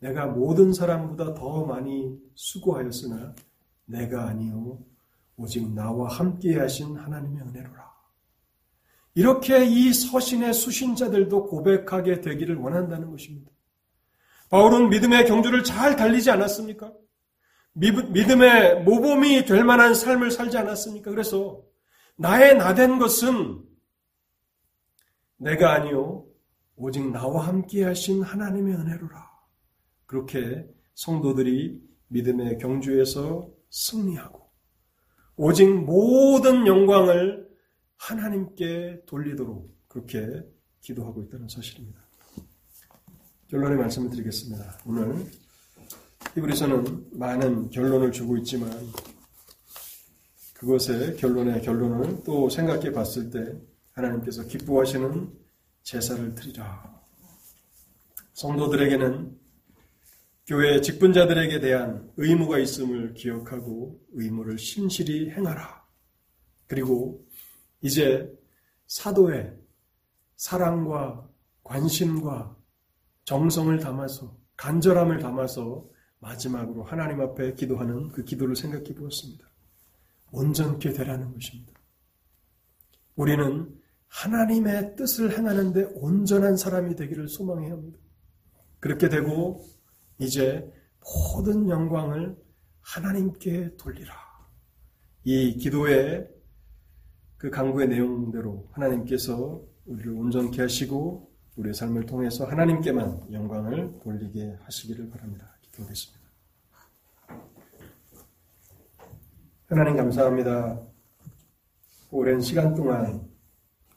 내가 0.00 0.24
모든 0.24 0.72
사람보다 0.72 1.34
더 1.34 1.66
많이 1.66 2.18
수고하였으나 2.34 3.34
내가 3.84 4.28
아니요 4.28 4.78
오직 5.36 5.70
나와 5.74 6.08
함께 6.08 6.58
하신 6.58 6.96
하나님의 6.96 7.42
은혜로라. 7.42 7.92
이렇게 9.16 9.66
이 9.66 9.92
서신의 9.92 10.54
수신자들도 10.54 11.44
고백하게 11.44 12.22
되기를 12.22 12.56
원한다는 12.56 13.10
것입니다. 13.10 13.50
바울은 14.48 14.88
믿음의 14.88 15.26
경주를 15.26 15.62
잘 15.62 15.94
달리지 15.94 16.30
않았습니까? 16.30 16.90
믿음의 17.78 18.82
모범이 18.82 19.44
될 19.44 19.64
만한 19.64 19.94
삶을 19.94 20.30
살지 20.30 20.58
않았습니까? 20.58 21.10
그래서 21.10 21.62
나의 22.16 22.56
나된 22.56 22.98
것은 22.98 23.62
내가 25.36 25.74
아니요 25.74 26.26
오직 26.74 27.08
나와 27.10 27.46
함께 27.46 27.84
하신 27.84 28.22
하나님의 28.22 28.74
은혜로라. 28.74 29.28
그렇게 30.06 30.66
성도들이 30.94 31.80
믿음의 32.08 32.58
경주에서 32.58 33.48
승리하고 33.70 34.50
오직 35.36 35.68
모든 35.68 36.66
영광을 36.66 37.48
하나님께 37.96 39.02
돌리도록 39.06 39.76
그렇게 39.86 40.42
기도하고 40.80 41.22
있다는 41.22 41.48
사실입니다. 41.48 42.00
결론의 43.48 43.78
말씀을 43.78 44.10
드리겠습니다. 44.10 44.78
오늘 44.86 45.26
히브리서는 46.34 47.18
많은 47.18 47.70
결론을 47.70 48.12
주고 48.12 48.36
있지만 48.38 48.70
그것의 50.54 51.16
결론의 51.16 51.62
결론을 51.62 52.22
또 52.24 52.48
생각해 52.48 52.92
봤을 52.92 53.30
때 53.30 53.56
하나님께서 53.92 54.44
기뻐하시는 54.46 55.32
제사를 55.82 56.34
드리라. 56.34 57.00
성도들에게는 58.34 59.38
교회 60.46 60.80
직분자들에게 60.80 61.60
대한 61.60 62.10
의무가 62.16 62.58
있음을 62.58 63.14
기억하고 63.14 64.00
의무를 64.12 64.58
신실히 64.58 65.30
행하라. 65.30 65.84
그리고 66.66 67.24
이제 67.82 68.32
사도의 68.86 69.52
사랑과 70.36 71.28
관심과 71.62 72.56
정성을 73.24 73.78
담아서 73.78 74.36
간절함을 74.56 75.18
담아서 75.18 75.86
마지막으로 76.20 76.82
하나님 76.82 77.20
앞에 77.20 77.54
기도하는 77.54 78.08
그 78.08 78.24
기도를 78.24 78.56
생각해 78.56 78.94
보았습니다. 78.94 79.46
온전케 80.30 80.92
되라는 80.92 81.32
것입니다. 81.32 81.72
우리는 83.16 83.74
하나님의 84.08 84.96
뜻을 84.96 85.36
행하는데 85.36 85.84
온전한 85.94 86.56
사람이 86.56 86.96
되기를 86.96 87.28
소망해야 87.28 87.72
합니다. 87.72 87.98
그렇게 88.80 89.08
되고 89.08 89.64
이제 90.18 90.70
모든 91.34 91.68
영광을 91.68 92.36
하나님께 92.80 93.76
돌리라. 93.76 94.14
이 95.24 95.56
기도의 95.56 96.28
그 97.36 97.50
강구의 97.50 97.88
내용대로 97.88 98.68
하나님께서 98.72 99.62
우리를 99.86 100.12
온전케 100.12 100.62
하시고 100.62 101.30
우리의 101.56 101.74
삶을 101.74 102.06
통해서 102.06 102.44
하나님께만 102.44 103.32
영광을 103.32 103.98
돌리게 104.02 104.58
하시기를 104.62 105.10
바랍니다. 105.10 105.57
기도하겠습니다. 105.78 106.28
하나님 109.68 109.96
감사합니다. 109.96 110.82
오랜 112.10 112.40
시간 112.40 112.74
동안 112.74 113.28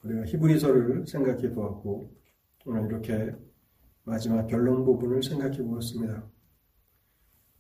우리가 0.04 0.26
히브리서를 0.26 1.08
생각해 1.08 1.54
보았고 1.54 2.12
오늘 2.66 2.86
이렇게 2.88 3.36
마지막 4.04 4.48
결론 4.48 4.84
부분을 4.84 5.24
생각해 5.24 5.58
보았습니다. 5.64 6.28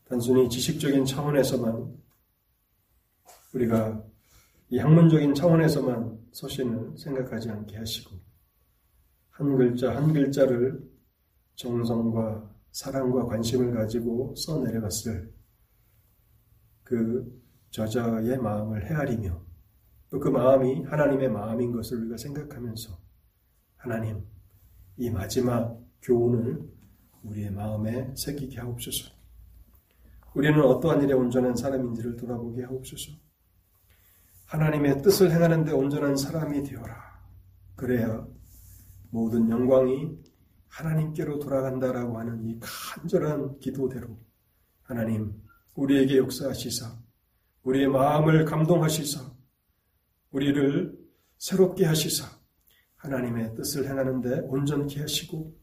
단순히 0.06 0.50
지식적인 0.50 1.06
차원에서만 1.06 1.96
우리가 3.54 4.04
이 4.70 4.78
학문적인 4.78 5.34
차원에서만 5.34 6.20
서신을 6.34 6.98
생각하지 6.98 7.50
않게 7.50 7.78
하시고 7.78 8.18
한 9.30 9.56
글자 9.58 9.96
한 9.96 10.12
글자를 10.12 10.90
정성과 11.56 12.51
사랑과 12.72 13.26
관심을 13.26 13.74
가지고 13.74 14.34
써내려갔을 14.36 15.34
그 16.84 17.42
저자의 17.72 18.38
마음을 18.38 18.90
헤아리며 18.90 19.52
또 20.10 20.20
그 20.20 20.28
마음이 20.28 20.84
하나님의 20.84 21.30
마음인 21.30 21.72
것을 21.72 22.00
우리가 22.02 22.18
생각하면서 22.18 22.98
하나님 23.78 24.26
이 24.98 25.10
마지막 25.10 25.80
교훈을 26.02 26.70
우리의 27.24 27.52
마음에 27.52 28.14
새기게 28.16 28.60
하옵소서. 28.60 29.12
우리는 30.34 30.62
어떠한 30.62 31.02
일에 31.04 31.14
온전한 31.14 31.56
사람인지를 31.56 32.18
돌아보게 32.18 32.64
하옵소서. 32.64 33.14
하나님의 34.48 35.02
뜻을 35.02 35.32
행하는데 35.32 35.72
온전한 35.72 36.18
사람이 36.18 36.64
되어라. 36.64 37.22
그래야 37.76 38.28
모든 39.12 39.50
영광이 39.50 40.18
하나님께로 40.72 41.40
돌아간다라고 41.40 42.18
하는 42.18 42.44
이 42.44 42.60
간절한 42.60 43.60
기도대로 43.60 44.20
하나님 44.84 45.34
우리에게 45.76 46.18
역사하시사 46.18 46.98
우리의 47.64 47.88
마음을 47.88 48.46
감동하시사 48.46 49.32
우리를 50.32 50.98
새롭게 51.38 51.86
하시사 51.86 52.26
하나님의 52.96 53.56
뜻을 53.56 53.88
행하는데 53.88 54.42
온전케 54.42 55.02
하시고 55.02 55.56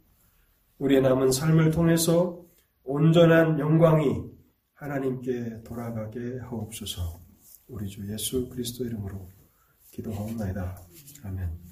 우리의 0.78 1.02
남은 1.02 1.32
삶을 1.32 1.70
통해서 1.70 2.44
온전한 2.84 3.58
영광이 3.58 4.38
하나님께 4.74 5.62
돌아가게 5.64 6.38
하옵소서. 6.38 7.20
우리 7.68 7.88
주 7.88 8.10
예수 8.10 8.48
그리스도 8.48 8.84
이름으로 8.84 9.28
기도하옵나이다. 9.90 10.76
아멘. 11.24 11.67